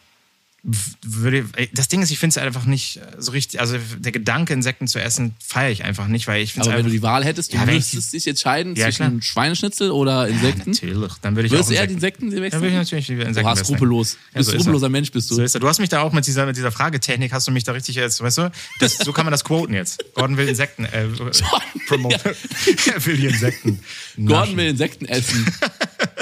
würde. 0.65 1.45
Das 1.73 1.89
Ding 1.89 2.03
ist, 2.03 2.13
ich 2.13 2.21
finde 2.21 2.35
es 2.35 2.39
einfach 2.39 2.67
nicht 2.67 3.01
so 3.19 3.33
richtig. 3.33 3.59
Also 3.61 3.77
der 3.99 4.13
Gedanke, 4.13 4.53
Insekten 4.53 4.87
zu 4.87 5.01
essen, 5.03 5.35
feiere 5.45 5.71
ich 5.73 5.83
einfach 5.85 6.07
nicht, 6.07 6.29
weil 6.29 6.41
ich 6.41 6.53
finde 6.53 6.67
Aber 6.69 6.75
es 6.75 6.79
wenn 6.79 6.85
du 6.85 6.91
einfach. 6.91 6.99
die 7.01 7.03
Wahl 7.03 7.25
hättest, 7.25 7.53
du 7.53 7.57
Ja, 7.57 7.67
müsstest 7.67 8.13
dich 8.13 8.29
entscheiden 8.29 8.77
Ja, 8.77 8.85
zwischen 8.87 9.09
klar. 9.09 9.23
Schweineschnitzel 9.23 9.91
oder 9.91 10.29
Ja, 10.29 10.35
Insekten. 10.35 10.71
natürlich. 10.71 11.13
Dann 11.21 11.35
würde 11.35 11.47
ich 11.47 11.53
Würdest 11.53 11.69
auch 11.69 11.73
du 11.73 11.79
eher 11.79 11.87
die 11.89 11.95
Insekten. 11.95 12.27
Insekten 12.27 12.31
Dann 12.31 12.37
würde 12.41 12.47
ich 12.47 12.53
wechseln? 12.63 12.79
natürlich 12.79 13.09
lieber 13.09 13.23
Du 13.25 13.29
Insekten. 13.31 13.49
hast 13.51 13.59
wechseln. 13.59 13.77
skrupellos. 13.77 14.13
Ja, 14.13 14.19
Du 14.19 14.39
bist 14.39 14.47
so 14.47 14.53
er. 14.53 14.59
skrupelloser 14.61 14.89
Mensch, 14.89 15.11
bist 15.11 15.31
du. 15.31 15.35
So 15.35 15.43
ist 15.43 15.55
er. 15.55 15.61
Du 15.61 15.69
hast 15.69 15.79
mich 15.81 15.89
da 15.89 16.01
auch 16.03 16.13
mit 16.13 16.27
dieser, 16.29 16.47
mit 16.47 16.57
dieser 16.57 16.71
Fragetechnik, 16.71 17.33
hast 17.33 17.49
du 17.49 17.51
mich 17.51 17.65
da 17.65 17.73
richtig 17.73 17.97
jetzt, 17.97 18.21
weißt 18.21 18.39
du? 18.39 18.53
Das, 18.79 18.99
so 18.99 19.13
kann 19.13 19.25
man 19.27 19.33
das 19.33 19.43
quoten 19.43 19.75
jetzt. 19.75 20.05
Gordon 20.15 20.37
will 20.37 20.47
Insekten 20.47 20.85
äh, 20.85 21.07
promoten. 21.89 22.21
er 22.95 23.05
will 23.07 23.17
die 23.17 23.27
Insekten. 23.27 23.81
Gordon 24.17 24.57
will 24.57 24.67
Insekten 24.69 25.07
essen. 25.07 25.45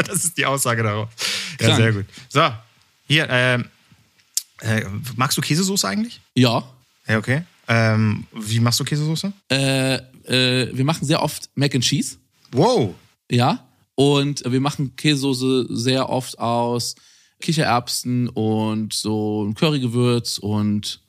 Das 0.06 0.24
ist 0.24 0.38
die 0.38 0.46
Aussage 0.46 0.82
darauf. 0.82 1.10
Ja, 1.60 1.66
Krank. 1.66 1.76
sehr 1.76 1.92
gut. 1.92 2.06
So, 2.30 2.50
hier, 3.06 3.26
ähm, 3.28 3.66
äh, 4.60 4.84
magst 5.16 5.36
du 5.36 5.40
Käsesoße 5.42 5.88
eigentlich? 5.88 6.20
ja. 6.34 6.64
Ja, 7.06 7.18
okay. 7.18 7.42
Ähm, 7.66 8.26
wie 8.32 8.60
machst 8.60 8.78
du 8.78 8.84
Käsesoße? 8.84 9.32
Äh, 9.50 9.94
äh, 10.24 10.76
wir 10.76 10.84
machen 10.84 11.06
sehr 11.06 11.22
oft 11.22 11.50
Mac 11.54 11.74
and 11.74 11.84
Cheese. 11.84 12.16
Wow. 12.52 12.94
Ja. 13.30 13.66
Und 13.94 14.42
wir 14.44 14.60
machen 14.60 14.96
Käsesoße 14.96 15.66
sehr 15.70 16.08
oft 16.08 16.38
aus 16.38 16.94
Kichererbsen 17.40 18.28
und 18.28 18.92
so 18.92 19.44
ein 19.44 19.54
Currygewürz 19.54 20.38
und 20.38 21.00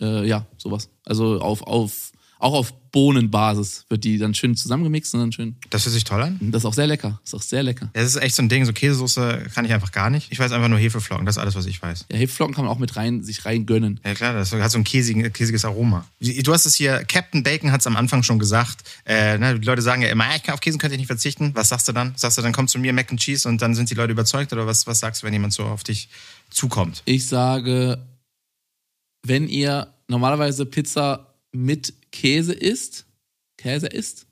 äh, 0.00 0.26
ja, 0.26 0.46
sowas. 0.56 0.88
Also 1.04 1.40
auf, 1.40 1.62
auf, 1.62 2.12
auch 2.38 2.54
auf 2.54 2.74
Bohnenbasis 2.92 3.84
wird 3.88 4.04
die 4.04 4.18
dann 4.18 4.34
schön 4.34 4.56
zusammengemixt 4.56 5.14
und 5.14 5.20
dann 5.20 5.32
schön. 5.32 5.56
Das 5.70 5.84
hört 5.84 5.92
sich 5.92 6.04
toll 6.04 6.22
an. 6.22 6.38
Das 6.40 6.62
ist 6.62 6.66
auch 6.66 6.74
sehr 6.74 6.86
lecker. 6.86 7.20
Das 7.22 7.32
ist 7.32 7.34
auch 7.34 7.42
sehr 7.42 7.62
lecker. 7.62 7.90
Das 7.92 8.04
ist 8.04 8.16
echt 8.16 8.34
so 8.34 8.42
ein 8.42 8.48
Ding, 8.48 8.64
so 8.64 8.72
Käsesoße 8.72 9.46
kann 9.54 9.64
ich 9.64 9.72
einfach 9.72 9.92
gar 9.92 10.10
nicht. 10.10 10.28
Ich 10.30 10.38
weiß 10.38 10.52
einfach 10.52 10.68
nur 10.68 10.78
Hefeflocken, 10.78 11.26
das 11.26 11.36
ist 11.36 11.42
alles, 11.42 11.54
was 11.54 11.66
ich 11.66 11.80
weiß. 11.80 12.06
Ja, 12.10 12.18
Hefeflocken 12.18 12.54
kann 12.54 12.64
man 12.64 12.74
auch 12.74 12.78
mit 12.78 12.96
rein, 12.96 13.22
sich 13.22 13.44
rein 13.44 13.66
gönnen. 13.66 14.00
Ja 14.04 14.14
klar, 14.14 14.34
das 14.34 14.52
hat 14.52 14.70
so 14.70 14.78
ein 14.78 14.84
käsigen, 14.84 15.32
käsiges 15.32 15.64
Aroma. 15.64 16.06
Du 16.20 16.52
hast 16.52 16.66
es 16.66 16.74
hier, 16.74 17.04
Captain 17.04 17.42
Bacon 17.42 17.72
hat 17.72 17.80
es 17.80 17.86
am 17.86 17.96
Anfang 17.96 18.22
schon 18.22 18.38
gesagt. 18.38 18.78
Äh, 19.06 19.38
ne, 19.38 19.58
die 19.58 19.66
Leute 19.66 19.82
sagen 19.82 20.02
ja 20.02 20.08
immer, 20.08 20.24
ah, 20.24 20.36
ich 20.36 20.42
kann 20.42 20.54
auf 20.54 20.60
Käse 20.60 20.78
könnte 20.78 20.94
ich 20.94 21.00
nicht 21.00 21.06
verzichten. 21.06 21.52
Was 21.54 21.68
sagst 21.68 21.88
du 21.88 21.92
dann? 21.92 22.12
Sagst 22.16 22.38
du 22.38 22.42
dann, 22.42 22.52
komm 22.52 22.68
zu 22.68 22.78
mir, 22.78 22.92
Mac 22.92 23.10
and 23.10 23.20
Cheese 23.20 23.48
und 23.48 23.62
dann 23.62 23.74
sind 23.74 23.90
die 23.90 23.94
Leute 23.94 24.12
überzeugt? 24.12 24.52
Oder 24.52 24.66
was, 24.66 24.86
was 24.86 25.00
sagst 25.00 25.22
du, 25.22 25.26
wenn 25.26 25.32
jemand 25.32 25.52
so 25.52 25.64
auf 25.64 25.84
dich 25.84 26.08
zukommt? 26.50 27.02
Ich 27.04 27.26
sage, 27.26 28.04
wenn 29.22 29.48
ihr 29.48 29.92
normalerweise 30.08 30.66
Pizza 30.66 31.29
mit 31.52 31.94
Käse 32.12 32.52
isst, 32.52 33.06
Käse 33.56 33.86
isst, 33.86 34.26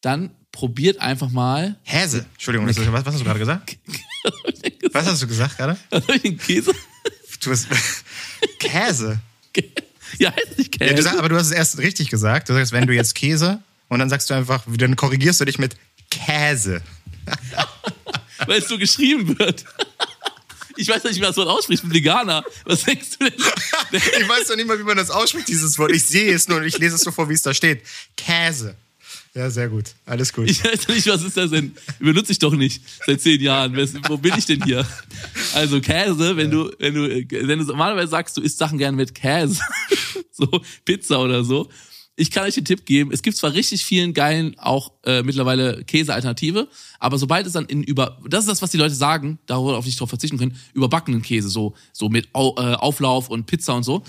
dann 0.00 0.30
probiert 0.52 0.98
einfach 0.98 1.30
mal. 1.30 1.78
Häse. 1.82 2.26
Entschuldigung, 2.34 2.68
was, 2.68 2.76
was 2.76 3.14
hast 3.14 3.20
du 3.20 3.24
gerade 3.24 3.38
gesagt? 3.38 3.78
Was 4.92 5.06
hast 5.06 5.22
du 5.22 5.26
gesagt 5.26 5.56
gerade? 5.56 5.76
Was 5.90 6.06
hab 6.06 6.14
ich 6.14 6.22
denn 6.22 6.38
Käse? 6.38 6.72
Du 7.42 7.50
hast 7.50 7.66
Käse. 8.60 9.20
Ja, 10.18 10.32
heißt 10.32 10.56
nicht 10.56 10.72
Käse. 10.72 10.90
Ja, 10.90 10.96
du 10.96 11.02
sag, 11.02 11.18
aber 11.18 11.28
du 11.28 11.36
hast 11.36 11.46
es 11.46 11.52
erst 11.52 11.78
richtig 11.78 12.10
gesagt. 12.10 12.48
Du 12.48 12.54
sagst, 12.54 12.72
wenn 12.72 12.86
du 12.86 12.94
jetzt 12.94 13.14
Käse 13.14 13.60
und 13.88 13.98
dann 13.98 14.08
sagst 14.08 14.30
du 14.30 14.34
einfach, 14.34 14.64
dann 14.66 14.94
korrigierst 14.94 15.40
du 15.40 15.44
dich 15.44 15.58
mit 15.58 15.76
Käse. 16.10 16.80
weil 18.46 18.58
es 18.58 18.68
so 18.68 18.78
geschrieben 18.78 19.38
wird. 19.38 19.64
Ich 20.76 20.88
weiß 20.88 21.04
nicht, 21.04 21.16
wie 21.16 21.20
man 21.20 21.30
das 21.30 21.36
Wort 21.36 21.48
ausspricht. 21.48 21.82
Ich 21.82 21.88
bin 21.88 21.94
Veganer. 21.94 22.44
Was 22.64 22.84
denkst 22.84 23.18
du 23.18 23.30
denn? 23.30 23.34
Ich 23.92 24.28
weiß 24.28 24.48
doch 24.48 24.56
nicht 24.56 24.66
mal, 24.66 24.78
wie 24.78 24.82
man 24.82 24.96
das 24.96 25.10
ausspricht, 25.10 25.46
dieses 25.48 25.78
Wort. 25.78 25.92
Ich 25.92 26.04
sehe 26.04 26.34
es 26.34 26.48
nur 26.48 26.58
und 26.58 26.64
ich 26.64 26.78
lese 26.78 26.96
es 26.96 27.02
so 27.02 27.12
vor, 27.12 27.28
wie 27.28 27.34
es 27.34 27.42
da 27.42 27.54
steht. 27.54 27.82
Käse. 28.16 28.74
Ja, 29.34 29.50
sehr 29.50 29.68
gut. 29.68 29.86
Alles 30.06 30.32
gut. 30.32 30.48
Ich 30.48 30.64
weiß 30.64 30.86
nicht, 30.88 31.08
was 31.08 31.22
ist 31.22 31.36
das 31.36 31.50
denn? 31.50 31.74
Benutze 31.98 32.30
ich 32.30 32.38
doch 32.38 32.54
nicht 32.54 32.82
seit 33.04 33.20
zehn 33.20 33.40
Jahren. 33.40 33.76
Wo 34.08 34.16
bin 34.16 34.32
ich 34.36 34.46
denn 34.46 34.62
hier? 34.64 34.86
Also 35.54 35.80
Käse, 35.80 36.36
wenn 36.36 36.50
du, 36.50 36.70
wenn 36.78 36.94
du, 36.94 37.08
wenn 37.08 37.58
du 37.58 37.64
normalerweise 37.64 38.08
sagst, 38.08 38.36
du 38.36 38.42
isst 38.42 38.58
Sachen 38.58 38.78
gerne 38.78 38.96
mit 38.96 39.12
Käse, 39.12 39.60
so 40.32 40.62
Pizza 40.84 41.20
oder 41.20 41.42
so. 41.42 41.68
Ich 42.16 42.30
kann 42.30 42.44
euch 42.44 42.54
den 42.54 42.64
Tipp 42.64 42.86
geben, 42.86 43.10
es 43.12 43.22
gibt 43.22 43.36
zwar 43.36 43.54
richtig 43.54 43.84
vielen 43.84 44.14
geilen 44.14 44.56
auch 44.58 44.92
äh, 45.04 45.22
mittlerweile 45.22 45.82
Käsealternative, 45.84 46.68
aber 47.00 47.18
sobald 47.18 47.46
es 47.46 47.54
dann 47.54 47.66
in 47.66 47.82
über, 47.82 48.20
das 48.28 48.44
ist 48.44 48.48
das, 48.48 48.62
was 48.62 48.70
die 48.70 48.76
Leute 48.76 48.94
sagen, 48.94 49.40
darüber 49.46 49.76
auf 49.76 49.84
nicht 49.84 49.98
drauf 49.98 50.10
verzichten 50.10 50.38
können, 50.38 50.56
überbackenen 50.74 51.22
Käse, 51.22 51.48
so, 51.48 51.74
so 51.92 52.08
mit 52.08 52.28
Au, 52.32 52.54
äh, 52.56 52.74
Auflauf 52.74 53.30
und 53.30 53.46
Pizza 53.46 53.74
und 53.74 53.82
so. 53.82 54.04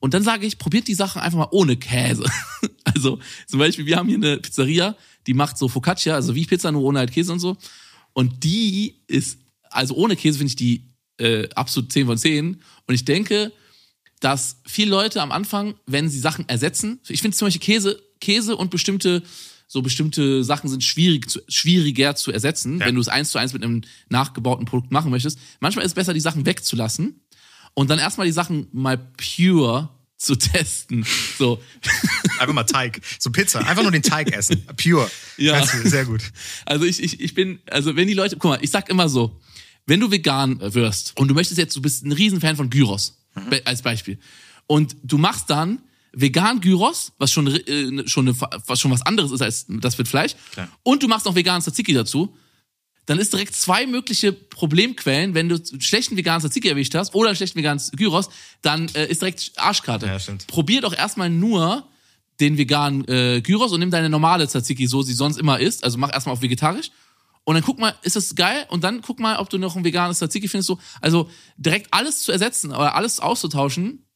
Und 0.00 0.12
dann 0.12 0.22
sage 0.22 0.46
ich, 0.46 0.58
probiert 0.58 0.88
die 0.88 0.94
Sachen 0.94 1.22
einfach 1.22 1.38
mal 1.38 1.48
ohne 1.50 1.76
Käse. 1.76 2.24
Also 2.86 3.18
zum 3.46 3.58
Beispiel, 3.58 3.86
wir 3.86 3.96
haben 3.96 4.08
hier 4.08 4.18
eine 4.18 4.36
Pizzeria, 4.36 4.94
die 5.26 5.32
macht 5.34 5.56
so 5.56 5.68
Focaccia, 5.68 6.14
also 6.14 6.34
wie 6.34 6.44
Pizza, 6.44 6.70
nur 6.70 6.82
ohne 6.82 6.98
halt 6.98 7.10
Käse 7.10 7.32
und 7.32 7.40
so. 7.40 7.56
Und 8.12 8.44
die 8.44 9.00
ist, 9.06 9.38
also 9.70 9.94
ohne 9.94 10.16
Käse 10.16 10.38
finde 10.38 10.50
ich 10.50 10.56
die 10.56 10.84
äh, 11.18 11.48
absolut 11.54 11.90
10 11.90 12.06
von 12.06 12.18
10. 12.18 12.62
Und 12.86 12.94
ich 12.94 13.04
denke, 13.04 13.52
dass 14.20 14.56
viele 14.66 14.90
Leute 14.90 15.20
am 15.20 15.32
Anfang, 15.32 15.74
wenn 15.86 16.08
sie 16.08 16.18
Sachen 16.18 16.48
ersetzen, 16.48 17.00
ich 17.08 17.20
finde 17.20 17.36
zum 17.36 17.46
Beispiel 17.46 17.60
Käse, 17.60 18.02
Käse 18.20 18.56
und 18.56 18.70
bestimmte, 18.70 19.22
so 19.66 19.82
bestimmte 19.82 20.44
Sachen 20.44 20.70
sind 20.70 20.82
schwierig 20.84 21.28
zu, 21.30 21.40
schwieriger 21.48 22.16
zu 22.16 22.32
ersetzen, 22.32 22.80
Ja. 22.80 22.86
wenn 22.86 22.94
du 22.94 23.00
es 23.00 23.08
eins 23.08 23.30
zu 23.30 23.38
eins 23.38 23.52
mit 23.52 23.62
einem 23.62 23.82
nachgebauten 24.08 24.66
Produkt 24.66 24.92
machen 24.92 25.10
möchtest. 25.10 25.38
Manchmal 25.60 25.84
ist 25.84 25.90
es 25.90 25.94
besser, 25.94 26.14
die 26.14 26.20
Sachen 26.20 26.46
wegzulassen 26.46 27.20
und 27.74 27.90
dann 27.90 27.98
erstmal 27.98 28.26
die 28.26 28.32
Sachen 28.32 28.68
mal 28.72 28.96
pure 28.96 29.90
zu 30.16 30.36
testen. 30.36 31.04
So. 31.38 31.60
Einfach 32.38 32.54
mal 32.54 32.64
Teig. 32.64 33.00
So 33.18 33.30
Pizza. 33.30 33.66
Einfach 33.66 33.82
nur 33.82 33.92
den 33.92 34.02
Teig 34.02 34.32
essen. 34.32 34.64
Pure. 34.76 35.10
Ja. 35.36 35.66
Sehr 35.66 36.04
gut. 36.06 36.22
Also 36.64 36.84
ich, 36.86 37.02
ich, 37.02 37.20
ich 37.20 37.34
bin, 37.34 37.58
also 37.68 37.96
wenn 37.96 38.06
die 38.08 38.14
Leute, 38.14 38.36
guck 38.36 38.50
mal, 38.52 38.58
ich 38.62 38.70
sag 38.70 38.88
immer 38.88 39.08
so, 39.08 39.38
wenn 39.86 40.00
du 40.00 40.10
vegan 40.10 40.60
wirst 40.72 41.12
und 41.18 41.28
du 41.28 41.34
möchtest 41.34 41.58
jetzt, 41.58 41.76
du 41.76 41.82
bist 41.82 42.04
ein 42.06 42.12
Riesenfan 42.12 42.56
von 42.56 42.70
Gyros, 42.70 43.18
be- 43.50 43.62
als 43.64 43.82
Beispiel, 43.82 44.18
und 44.66 44.96
du 45.02 45.18
machst 45.18 45.50
dann 45.50 45.82
vegan 46.12 46.60
Gyros, 46.60 47.12
was 47.18 47.32
schon, 47.32 47.48
äh, 47.48 48.06
schon, 48.08 48.28
eine, 48.28 48.36
was 48.66 48.80
schon 48.80 48.90
was 48.90 49.02
anderes 49.02 49.32
ist 49.32 49.42
als 49.42 49.66
das 49.68 49.98
mit 49.98 50.06
Fleisch, 50.08 50.36
Klar. 50.52 50.68
und 50.82 51.02
du 51.02 51.08
machst 51.08 51.26
noch 51.26 51.34
veganen 51.34 51.60
Tzatziki 51.62 51.92
dazu, 51.92 52.36
dann 53.06 53.18
ist 53.18 53.32
direkt 53.34 53.54
zwei 53.54 53.86
mögliche 53.86 54.32
Problemquellen, 54.32 55.34
wenn 55.34 55.48
du 55.50 55.56
einen 55.56 55.80
schlechten 55.80 56.16
veganen 56.16 56.40
Tzatziki 56.40 56.68
erwischt 56.68 56.94
hast 56.94 57.14
oder 57.14 57.28
einen 57.28 57.36
schlechten 57.36 57.58
veganen 57.58 57.82
Gyros, 57.96 58.30
dann 58.62 58.88
äh, 58.94 59.06
ist 59.08 59.20
direkt 59.20 59.52
Arschkarte. 59.56 60.06
Ja, 60.06 60.18
stimmt. 60.18 60.46
Probier 60.46 60.80
doch 60.80 60.94
erstmal 60.96 61.28
nur 61.28 61.86
den 62.40 62.56
veganen 62.56 63.06
äh, 63.06 63.42
Gyros 63.42 63.72
und 63.72 63.80
nimm 63.80 63.90
deine 63.90 64.08
normale 64.08 64.48
Tzatziki, 64.48 64.86
so 64.86 65.02
sie 65.02 65.12
sonst 65.12 65.36
immer 65.36 65.60
ist. 65.60 65.84
Also 65.84 65.98
mach 65.98 66.12
erstmal 66.12 66.32
auf 66.32 66.40
vegetarisch. 66.42 66.90
Und 67.44 67.54
dann 67.54 67.62
guck 67.62 67.78
mal, 67.78 67.94
ist 68.02 68.16
das 68.16 68.34
geil? 68.34 68.66
Und 68.68 68.84
dann 68.84 69.02
guck 69.02 69.20
mal, 69.20 69.36
ob 69.36 69.50
du 69.50 69.58
noch 69.58 69.76
ein 69.76 69.84
veganes 69.84 70.18
Tzatziki 70.18 70.48
findest. 70.48 70.66
So, 70.66 70.78
also 71.00 71.28
direkt 71.56 71.88
alles 71.92 72.22
zu 72.22 72.32
ersetzen 72.32 72.70
oder 72.70 72.94
alles 72.94 73.20
auszutauschen, 73.20 74.06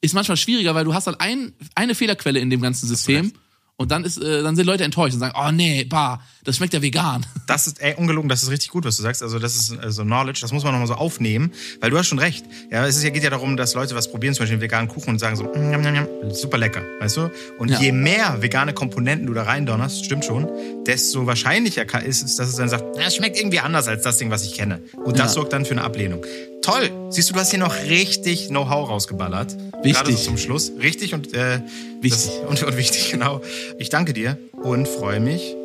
ist 0.00 0.14
manchmal 0.14 0.36
schwieriger, 0.36 0.74
weil 0.74 0.84
du 0.84 0.94
hast 0.94 1.06
halt 1.06 1.20
ein, 1.20 1.52
eine 1.74 1.94
Fehlerquelle 1.94 2.38
in 2.40 2.50
dem 2.50 2.62
ganzen 2.62 2.86
System. 2.86 3.32
Und 3.80 3.92
dann 3.92 4.02
ist, 4.04 4.18
äh, 4.20 4.42
dann 4.42 4.56
sind 4.56 4.66
Leute 4.66 4.82
enttäuscht 4.82 5.14
und 5.14 5.20
sagen, 5.20 5.34
oh 5.40 5.52
nee, 5.52 5.84
bah, 5.84 6.20
das 6.42 6.56
schmeckt 6.56 6.74
ja 6.74 6.82
vegan. 6.82 7.24
Das 7.48 7.66
ist, 7.66 7.80
ey, 7.80 7.94
ungelogen, 7.94 8.28
das 8.28 8.42
ist 8.42 8.50
richtig 8.50 8.68
gut, 8.68 8.84
was 8.84 8.98
du 8.98 9.02
sagst. 9.02 9.22
Also 9.22 9.38
das 9.38 9.56
ist 9.56 9.72
so 9.88 10.02
Knowledge, 10.02 10.40
das 10.42 10.52
muss 10.52 10.64
man 10.64 10.72
nochmal 10.72 10.86
so 10.86 10.92
aufnehmen, 10.96 11.50
weil 11.80 11.88
du 11.88 11.96
hast 11.96 12.06
schon 12.08 12.18
recht. 12.18 12.44
Ja, 12.70 12.86
es 12.86 12.96
ist, 13.02 13.02
geht 13.14 13.22
ja 13.22 13.30
darum, 13.30 13.56
dass 13.56 13.72
Leute 13.72 13.94
was 13.94 14.10
probieren, 14.10 14.34
zum 14.34 14.42
Beispiel 14.42 14.56
einen 14.56 14.60
veganen 14.62 14.88
Kuchen 14.88 15.10
und 15.10 15.18
sagen 15.18 15.34
so, 15.36 15.44
mm, 15.44 15.70
njam, 15.70 15.80
njam, 15.80 15.94
njam, 15.94 16.06
super 16.34 16.58
lecker, 16.58 16.82
weißt 17.00 17.16
du? 17.16 17.30
Und 17.58 17.70
Ja. 17.70 17.80
je 17.80 17.92
mehr 17.92 18.42
vegane 18.42 18.74
Komponenten 18.74 19.26
du 19.28 19.32
da 19.32 19.44
reindonnerst, 19.44 20.04
stimmt 20.04 20.26
schon, 20.26 20.46
desto 20.86 21.26
wahrscheinlicher 21.26 21.86
ist 22.04 22.22
es, 22.22 22.36
dass 22.36 22.48
es 22.50 22.56
dann 22.56 22.68
sagt, 22.68 22.84
"Na, 22.96 23.04
es 23.06 23.16
schmeckt 23.16 23.38
irgendwie 23.38 23.60
anders 23.60 23.88
als 23.88 24.02
das 24.02 24.18
Ding, 24.18 24.30
was 24.30 24.44
ich 24.44 24.54
kenne. 24.54 24.82
Und 25.02 25.18
das 25.18 25.28
Ja. 25.28 25.34
sorgt 25.36 25.54
dann 25.54 25.64
für 25.64 25.70
eine 25.72 25.84
Ablehnung. 25.84 26.22
Toll! 26.68 26.90
Siehst 27.08 27.30
du, 27.30 27.32
du 27.32 27.40
hast 27.40 27.48
hier 27.48 27.60
noch 27.60 27.74
richtig 27.74 28.48
Know-how 28.48 28.90
rausgeballert. 28.90 29.56
Wichtig. 29.82 29.94
Gerade 29.94 30.12
so 30.12 30.18
zum 30.18 30.36
Schluss. 30.36 30.70
Richtig 30.78 31.14
und, 31.14 31.32
äh, 31.32 31.62
Wichtig. 32.02 32.28
Das, 32.28 32.40
und, 32.46 32.62
und 32.62 32.76
wichtig, 32.76 33.10
genau. 33.10 33.40
Ich 33.78 33.88
danke 33.88 34.12
dir 34.12 34.36
und 34.52 34.86
freue 34.86 35.18
mich 35.18 35.56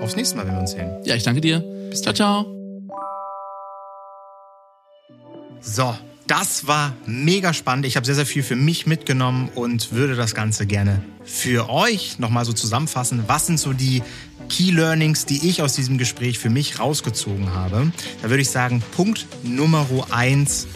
aufs 0.00 0.16
nächste 0.16 0.38
Mal, 0.38 0.46
wenn 0.46 0.54
wir 0.54 0.60
uns 0.60 0.70
sehen. 0.70 0.90
Ja, 1.04 1.14
ich 1.14 1.24
danke 1.24 1.42
dir. 1.42 1.60
Bis 1.90 2.00
ciao, 2.00 2.14
ciao. 2.14 2.46
So, 5.60 5.94
das 6.26 6.66
war 6.66 6.94
mega 7.04 7.52
spannend. 7.52 7.84
Ich 7.84 7.96
habe 7.96 8.06
sehr, 8.06 8.14
sehr 8.14 8.24
viel 8.24 8.42
für 8.42 8.56
mich 8.56 8.86
mitgenommen 8.86 9.50
und 9.54 9.92
würde 9.92 10.16
das 10.16 10.34
Ganze 10.34 10.64
gerne 10.64 11.02
für 11.22 11.68
euch 11.68 12.18
nochmal 12.18 12.46
so 12.46 12.54
zusammenfassen. 12.54 13.24
Was 13.26 13.46
sind 13.46 13.60
so 13.60 13.74
die 13.74 14.02
Key 14.48 14.70
Learnings, 14.70 15.26
die 15.26 15.48
ich 15.48 15.62
aus 15.62 15.74
diesem 15.74 15.98
Gespräch 15.98 16.38
für 16.38 16.50
mich 16.50 16.78
rausgezogen 16.78 17.52
habe? 17.54 17.92
Da 18.22 18.30
würde 18.30 18.42
ich 18.42 18.50
sagen, 18.50 18.82
Punkt 18.96 19.26
Nummer 19.42 19.86
eins 20.10 20.66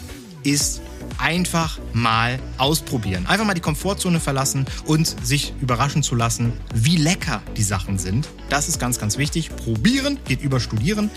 ist 0.43 0.81
einfach 1.17 1.79
mal 1.93 2.39
ausprobieren. 2.57 3.25
Einfach 3.27 3.45
mal 3.45 3.53
die 3.53 3.61
Komfortzone 3.61 4.19
verlassen 4.19 4.65
und 4.85 5.15
sich 5.25 5.53
überraschen 5.61 6.03
zu 6.03 6.15
lassen, 6.15 6.53
wie 6.73 6.97
lecker 6.97 7.41
die 7.57 7.63
Sachen 7.63 7.97
sind. 7.97 8.27
Das 8.49 8.67
ist 8.67 8.79
ganz, 8.79 8.99
ganz 8.99 9.17
wichtig. 9.17 9.49
Probieren 9.55 10.17
geht 10.25 10.41
über 10.41 10.59
Studieren. 10.59 11.09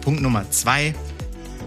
Punkt 0.00 0.22
Nummer 0.22 0.50
zwei, 0.50 0.94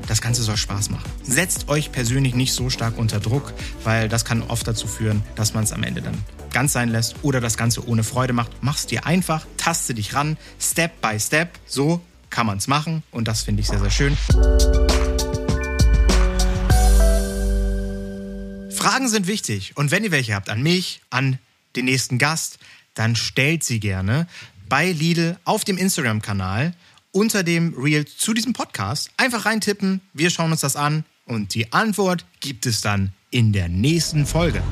das 0.08 0.22
Ganze 0.22 0.44
soll 0.44 0.58
Spaß 0.58 0.90
machen. 0.90 1.10
Setzt 1.24 1.70
euch 1.70 1.92
persönlich 1.92 2.36
nicht 2.36 2.54
so 2.54 2.70
stark 2.70 2.98
unter 2.98 3.20
Druck, 3.20 3.54
weil 3.84 4.10
das 4.10 4.26
kann 4.26 4.44
oft 4.44 4.68
dazu 4.68 4.88
führen, 4.88 5.24
dass 5.36 5.54
man 5.54 5.64
es 5.64 5.72
am 5.72 5.84
Ende 5.84 6.02
dann 6.02 6.18
ganz 6.52 6.74
sein 6.74 6.90
lässt 6.90 7.16
oder 7.22 7.42
das 7.42 7.58
Ganze 7.58 7.88
ohne 7.88 8.04
Freude 8.04 8.34
macht. 8.34 8.52
Mach's 8.62 8.86
dir 8.86 9.06
einfach, 9.06 9.46
taste 9.58 9.94
dich 9.94 10.14
ran, 10.14 10.38
Step 10.60 11.02
by 11.02 11.20
Step. 11.20 11.60
So 11.66 12.02
kann 12.30 12.46
man 12.46 12.58
es 12.58 12.68
machen 12.68 13.04
und 13.12 13.28
das 13.28 13.44
finde 13.44 13.62
ich 13.62 13.68
sehr, 13.68 13.80
sehr 13.80 13.92
schön. 13.92 14.18
Fragen 18.72 19.10
sind 19.10 19.28
wichtig 19.28 19.78
und 19.78 19.92
wenn 19.92 20.04
ihr 20.04 20.12
welche 20.12 20.34
habt 20.34 20.50
an 20.50 20.64
mich, 20.64 21.02
an 21.10 21.38
den 21.76 21.86
nächsten 21.86 22.18
Gast, 22.18 22.58
dann 22.94 23.16
stellt 23.16 23.64
sie 23.64 23.80
gerne 23.80 24.28
bei 24.68 24.92
Lidl 24.92 25.38
auf 25.44 25.64
dem 25.64 25.78
Instagram-Kanal 25.78 26.74
unter 27.12 27.44
dem 27.44 27.74
Reel 27.78 28.06
zu 28.06 28.34
diesem 28.34 28.54
Podcast. 28.54 29.12
Einfach 29.18 29.46
reintippen, 29.46 30.02
wir 30.14 30.30
schauen 30.30 30.52
uns 30.52 30.62
das 30.62 30.76
an 30.76 31.04
und 31.26 31.54
die 31.54 31.74
Antwort 31.74 32.26
gibt 32.40 32.66
es 32.66 32.82
dann 32.82 33.14
in 33.30 33.54
der 33.54 33.70
nächsten 33.70 34.26
Folge. 34.26 34.64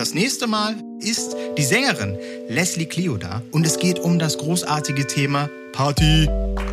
Das 0.00 0.14
nächste 0.14 0.46
Mal 0.46 0.76
ist 1.00 1.36
die 1.58 1.62
Sängerin 1.62 2.16
Leslie 2.48 2.86
Clio 2.86 3.18
da 3.18 3.42
und 3.50 3.66
es 3.66 3.78
geht 3.78 3.98
um 3.98 4.18
das 4.18 4.38
großartige 4.38 5.06
Thema 5.06 5.50
Party, 5.74 6.26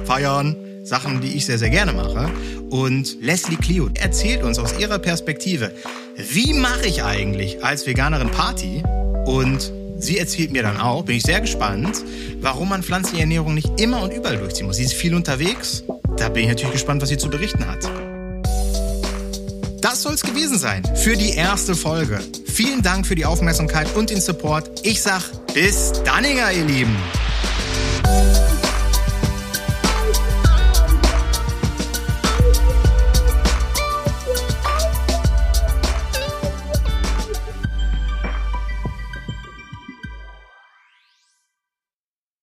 Feiern, 0.06 0.56
Sachen, 0.86 1.20
die 1.20 1.36
ich 1.36 1.46
sehr, 1.46 1.58
sehr 1.58 1.70
gerne 1.70 1.92
mache. 1.92 2.32
Und 2.70 3.18
Leslie 3.22 3.58
Clio 3.58 3.90
erzählt 3.96 4.44
uns 4.44 4.60
aus 4.60 4.80
ihrer 4.80 4.98
Perspektive, 4.98 5.74
wie 6.16 6.54
mache 6.54 6.88
ich 6.88 7.04
eigentlich 7.04 7.62
als 7.66 7.86
Veganerin 7.86 8.32
Party? 8.32 8.82
Und 9.26 9.74
sie 9.98 10.20
erzählt 10.20 10.54
mir 10.54 10.63
dann 10.63 10.78
auch, 10.78 11.04
bin 11.04 11.18
ich 11.18 11.24
sehr 11.24 11.42
gespannt, 11.42 12.06
warum 12.40 12.70
man 12.70 12.82
pflanzliche 12.82 13.24
Ernährung 13.24 13.56
nicht 13.56 13.82
immer 13.82 14.04
und 14.04 14.13
überall 14.13 14.38
durchziehen 14.38 14.68
muss. 14.68 14.78
Sie 14.78 14.86
ist 14.86 14.94
viel 14.94 15.13
unterwegs. 15.13 15.84
Da 16.16 16.30
bin 16.30 16.44
ich 16.44 16.48
natürlich 16.48 16.72
gespannt, 16.72 17.02
was 17.02 17.10
sie 17.10 17.18
zu 17.18 17.30
berichten 17.30 17.68
hat. 17.68 17.92
Das 19.82 20.02
soll 20.02 20.13
es 20.13 20.22
gewesen 20.22 20.58
sein 20.58 20.84
für 20.96 21.16
die 21.16 21.32
erste 21.32 21.76
Folge. 21.76 22.20
Vielen 22.46 22.82
Dank 22.82 23.06
für 23.06 23.16
die 23.16 23.26
Aufmerksamkeit 23.26 23.96
und 23.96 24.10
den 24.10 24.22
Support. 24.22 24.86
Ich 24.86 25.02
sag 25.02 25.22
bis 25.54 25.94
Danniger, 26.04 26.52
ihr 26.52 26.66
Lieben. 26.66 26.96